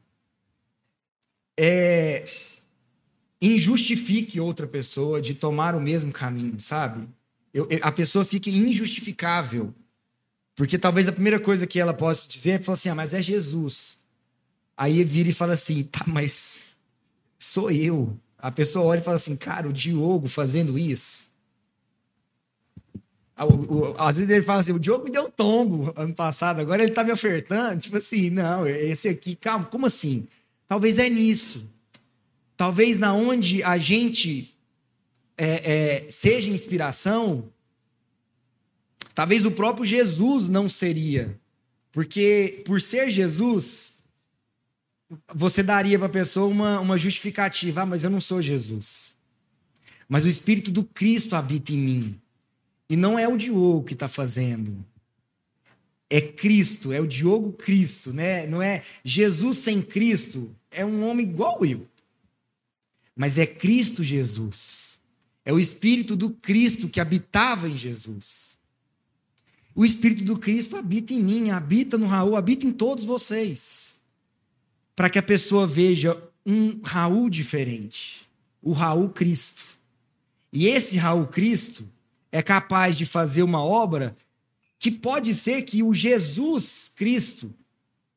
é, 1.60 2.24
injustifique 3.42 4.40
outra 4.40 4.66
pessoa 4.66 5.22
de 5.22 5.34
tomar 5.34 5.76
o 5.76 5.82
mesmo 5.82 6.12
caminho, 6.12 6.60
sabe? 6.60 7.08
Eu, 7.54 7.68
a 7.82 7.92
pessoa 7.92 8.24
fique 8.24 8.50
injustificável. 8.50 9.74
Porque 10.56 10.78
talvez 10.78 11.08
a 11.08 11.12
primeira 11.12 11.40
coisa 11.40 11.66
que 11.66 11.80
ela 11.80 11.94
possa 11.94 12.28
dizer 12.28 12.52
é 12.52 12.60
falar 12.60 12.74
assim: 12.74 12.90
ah, 12.90 12.96
mas 12.96 13.14
é 13.14 13.22
Jesus. 13.22 13.98
Aí 14.80 15.04
vira 15.04 15.30
e 15.30 15.34
fala 15.34 15.56
assim: 15.56 15.84
tá, 15.84 16.06
mas 16.08 16.72
sou 17.38 17.70
eu. 17.70 18.18
A 18.38 18.50
pessoa 18.50 18.86
olha 18.86 19.00
e 19.00 19.04
fala 19.04 19.18
assim: 19.18 19.36
cara, 19.36 19.68
o 19.68 19.74
Diogo 19.74 20.30
fazendo 20.30 20.80
isso. 20.80 21.28
Às 23.98 24.16
vezes 24.16 24.32
ele 24.32 24.42
fala 24.42 24.62
assim: 24.62 24.72
o 24.72 24.80
Diogo 24.80 25.04
me 25.04 25.12
deu 25.12 25.30
tombo 25.30 25.94
ano 25.98 26.14
passado, 26.14 26.62
agora 26.62 26.82
ele 26.82 26.94
tá 26.94 27.04
me 27.04 27.12
ofertando. 27.12 27.82
Tipo 27.82 27.98
assim, 27.98 28.30
não, 28.30 28.66
esse 28.66 29.10
aqui, 29.10 29.36
calma, 29.36 29.66
como 29.66 29.86
assim? 29.86 30.26
Talvez 30.66 30.98
é 30.98 31.10
nisso. 31.10 31.70
Talvez 32.56 32.98
na 32.98 33.14
onde 33.14 33.62
a 33.62 33.78
gente 33.78 34.56
é, 35.38 36.06
é, 36.06 36.10
seja 36.10 36.50
inspiração, 36.50 37.50
talvez 39.14 39.46
o 39.46 39.52
próprio 39.52 39.84
Jesus 39.84 40.48
não 40.48 40.70
seria. 40.70 41.38
Porque 41.92 42.62
por 42.66 42.80
ser 42.80 43.12
Jesus, 43.12 43.99
você 45.34 45.64
daria 45.64 45.98
para 45.98 46.08
a 46.08 46.12
pessoa 46.12 46.48
uma, 46.48 46.80
uma 46.80 46.98
justificativa. 46.98 47.82
Ah, 47.82 47.86
mas 47.86 48.04
eu 48.04 48.10
não 48.10 48.22
sou 48.22 48.42
Jesus. 48.42 49.18
Mas 50.08 50.24
o 50.24 50.28
Espírito 50.28 50.72
do 50.72 50.84
Cristo 50.84 51.36
habita 51.36 51.74
em 51.74 51.78
mim. 51.78 52.22
E 52.90 52.96
não 52.96 53.18
é 53.18 53.28
o 53.28 53.38
Diogo 53.38 53.84
que 53.84 53.94
está 53.94 54.08
fazendo 54.08 54.86
é 56.10 56.20
Cristo, 56.20 56.92
é 56.92 57.00
o 57.00 57.08
Diogo 57.08 57.54
Cristo, 57.54 58.12
né? 58.12 58.48
Não 58.48 58.62
é 58.62 58.84
Jesus 59.04 59.60
sem 59.60 59.82
Cristo, 59.82 60.54
é 60.72 60.84
um 60.84 61.08
homem 61.08 61.26
igual 61.26 61.64
eu. 61.64 61.88
Mas 63.16 63.38
é 63.38 63.46
Cristo 63.46 64.04
Jesus. 64.04 65.00
É 65.46 65.54
o 65.54 65.60
Espírito 65.60 66.16
do 66.16 66.32
Cristo 66.32 66.90
que 66.90 67.00
habitava 67.00 67.70
em 67.70 67.78
Jesus. 67.78 68.58
O 69.76 69.86
Espírito 69.86 70.24
do 70.24 70.38
Cristo 70.38 70.76
habita 70.76 71.14
em 71.14 71.22
mim, 71.22 71.52
habita 71.52 71.98
no 71.98 72.08
Raul, 72.08 72.36
habita 72.36 72.66
em 72.66 72.72
todos 72.72 73.04
vocês. 73.04 73.96
Para 75.00 75.10
que 75.10 75.18
a 75.18 75.24
pessoa 75.24 75.66
veja 75.66 76.22
um 76.46 76.82
Raul 76.84 77.30
diferente. 77.30 78.28
O 78.62 78.74
Raul 78.74 79.08
Cristo. 79.08 79.64
E 80.52 80.68
esse 80.68 80.98
Raul 80.98 81.26
Cristo 81.26 81.88
é 82.30 82.42
capaz 82.42 82.98
de 82.98 83.06
fazer 83.06 83.42
uma 83.42 83.64
obra 83.64 84.14
que 84.78 84.92
pode 84.92 85.34
ser 85.34 85.62
que 85.62 85.82
o 85.82 85.94
Jesus 85.94 86.92
Cristo 86.94 87.50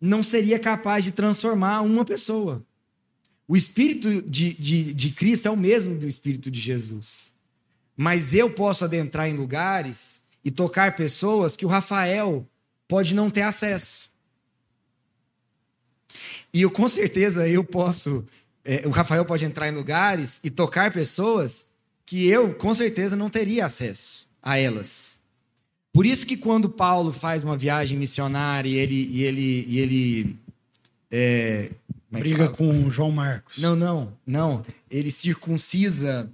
não 0.00 0.24
seria 0.24 0.58
capaz 0.58 1.04
de 1.04 1.12
transformar 1.12 1.82
uma 1.82 2.04
pessoa. 2.04 2.66
O 3.46 3.56
Espírito 3.56 4.20
de, 4.20 4.52
de, 4.52 4.92
de 4.92 5.10
Cristo 5.10 5.46
é 5.46 5.52
o 5.52 5.56
mesmo 5.56 5.96
do 5.96 6.08
Espírito 6.08 6.50
de 6.50 6.58
Jesus. 6.58 7.32
Mas 7.96 8.34
eu 8.34 8.50
posso 8.50 8.84
adentrar 8.84 9.28
em 9.28 9.36
lugares 9.36 10.24
e 10.44 10.50
tocar 10.50 10.96
pessoas 10.96 11.56
que 11.56 11.64
o 11.64 11.68
Rafael 11.68 12.44
pode 12.88 13.14
não 13.14 13.30
ter 13.30 13.42
acesso. 13.42 14.01
E 16.52 16.62
eu, 16.62 16.70
com 16.70 16.86
certeza 16.88 17.48
eu 17.48 17.64
posso. 17.64 18.24
É, 18.64 18.86
o 18.86 18.90
Rafael 18.90 19.24
pode 19.24 19.44
entrar 19.44 19.68
em 19.68 19.72
lugares 19.72 20.40
e 20.44 20.50
tocar 20.50 20.92
pessoas 20.92 21.66
que 22.04 22.28
eu, 22.28 22.54
com 22.54 22.74
certeza, 22.74 23.16
não 23.16 23.30
teria 23.30 23.64
acesso 23.64 24.28
a 24.42 24.58
elas. 24.58 25.20
Por 25.92 26.06
isso 26.06 26.26
que 26.26 26.36
quando 26.36 26.68
Paulo 26.68 27.12
faz 27.12 27.42
uma 27.42 27.56
viagem 27.56 27.98
missionária 27.98 28.68
e 28.68 28.74
ele, 28.74 29.08
e 29.10 29.22
ele, 29.24 29.66
e 29.68 29.78
ele 29.78 30.36
é, 31.10 31.70
é 32.12 32.18
briga 32.18 32.48
com 32.48 32.88
João 32.88 33.10
Marcos. 33.10 33.58
Não, 33.58 33.76
não, 33.76 34.12
não. 34.26 34.64
Ele 34.90 35.10
circuncisa 35.10 36.30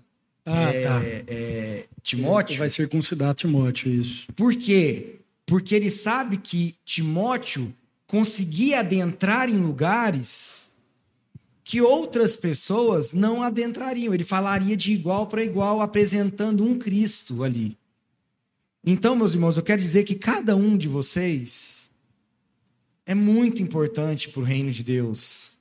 ah, 0.47 0.63
é, 0.71 0.83
tá. 0.83 1.03
é, 1.05 1.85
Timóteo. 2.03 2.53
Ele 2.53 2.59
vai 2.61 2.69
circuncidar 2.69 3.35
Timóteo, 3.35 3.93
isso. 3.93 4.27
Por 4.35 4.55
quê? 4.55 5.17
Porque 5.45 5.75
ele 5.75 5.91
sabe 5.91 6.37
que 6.37 6.75
Timóteo 6.85 7.75
conseguia 8.09 8.81
adentrar 8.81 9.49
em 9.49 9.59
lugares 9.59 10.77
que 11.63 11.83
outras 11.83 12.35
pessoas 12.35 13.13
não 13.13 13.43
adentrariam. 13.43 14.13
Ele 14.15 14.25
falaria 14.25 14.77
de 14.77 14.93
igual 14.93 15.27
para 15.27 15.45
igual, 15.45 15.83
apresentando 15.83 16.65
um 16.65 16.79
Cristo 16.79 17.45
ali. 17.45 17.79
Então, 18.83 19.15
meus 19.15 19.35
irmãos, 19.35 19.59
eu 19.59 19.63
quero 19.63 19.81
dizer 19.81 20.05
que 20.05 20.15
cada 20.15 20.57
um 20.57 20.77
de 20.77 20.89
vocês 20.89 21.91
é 23.05 23.15
muito 23.15 23.63
importante 23.63 24.31
para 24.31 24.41
o 24.41 24.45
reino 24.45 24.73
de 24.73 24.83
Deus. 24.83 25.59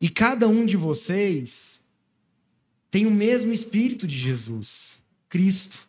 E 0.00 0.08
cada 0.08 0.48
um 0.48 0.64
de 0.64 0.76
vocês 0.76 1.84
tem 2.90 3.04
o 3.04 3.10
mesmo 3.10 3.52
Espírito 3.52 4.06
de 4.06 4.16
Jesus, 4.16 5.02
Cristo. 5.28 5.86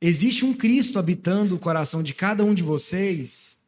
Existe 0.00 0.44
um 0.44 0.52
Cristo 0.52 0.98
habitando 0.98 1.54
o 1.54 1.58
coração 1.60 2.02
de 2.02 2.12
cada 2.12 2.44
um 2.44 2.52
de 2.52 2.64
vocês. 2.64 3.61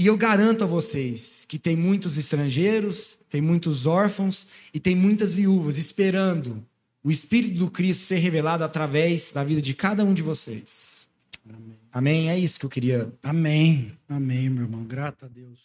E 0.00 0.06
eu 0.06 0.16
garanto 0.16 0.64
a 0.64 0.66
vocês 0.66 1.44
que 1.46 1.58
tem 1.58 1.76
muitos 1.76 2.16
estrangeiros, 2.16 3.18
tem 3.28 3.42
muitos 3.42 3.84
órfãos 3.84 4.46
e 4.72 4.80
tem 4.80 4.96
muitas 4.96 5.34
viúvas 5.34 5.76
esperando 5.76 6.66
o 7.04 7.10
Espírito 7.10 7.58
do 7.58 7.70
Cristo 7.70 8.04
ser 8.04 8.16
revelado 8.16 8.64
através 8.64 9.30
da 9.30 9.44
vida 9.44 9.60
de 9.60 9.74
cada 9.74 10.02
um 10.02 10.14
de 10.14 10.22
vocês. 10.22 11.06
Amém. 11.46 11.76
Amém? 11.92 12.30
É 12.30 12.38
isso 12.38 12.58
que 12.58 12.64
eu 12.64 12.70
queria. 12.70 13.12
Amém. 13.22 13.92
Amém, 14.08 14.48
meu 14.48 14.62
irmão. 14.62 14.84
Grato 14.84 15.26
a 15.26 15.28
Deus. 15.28 15.58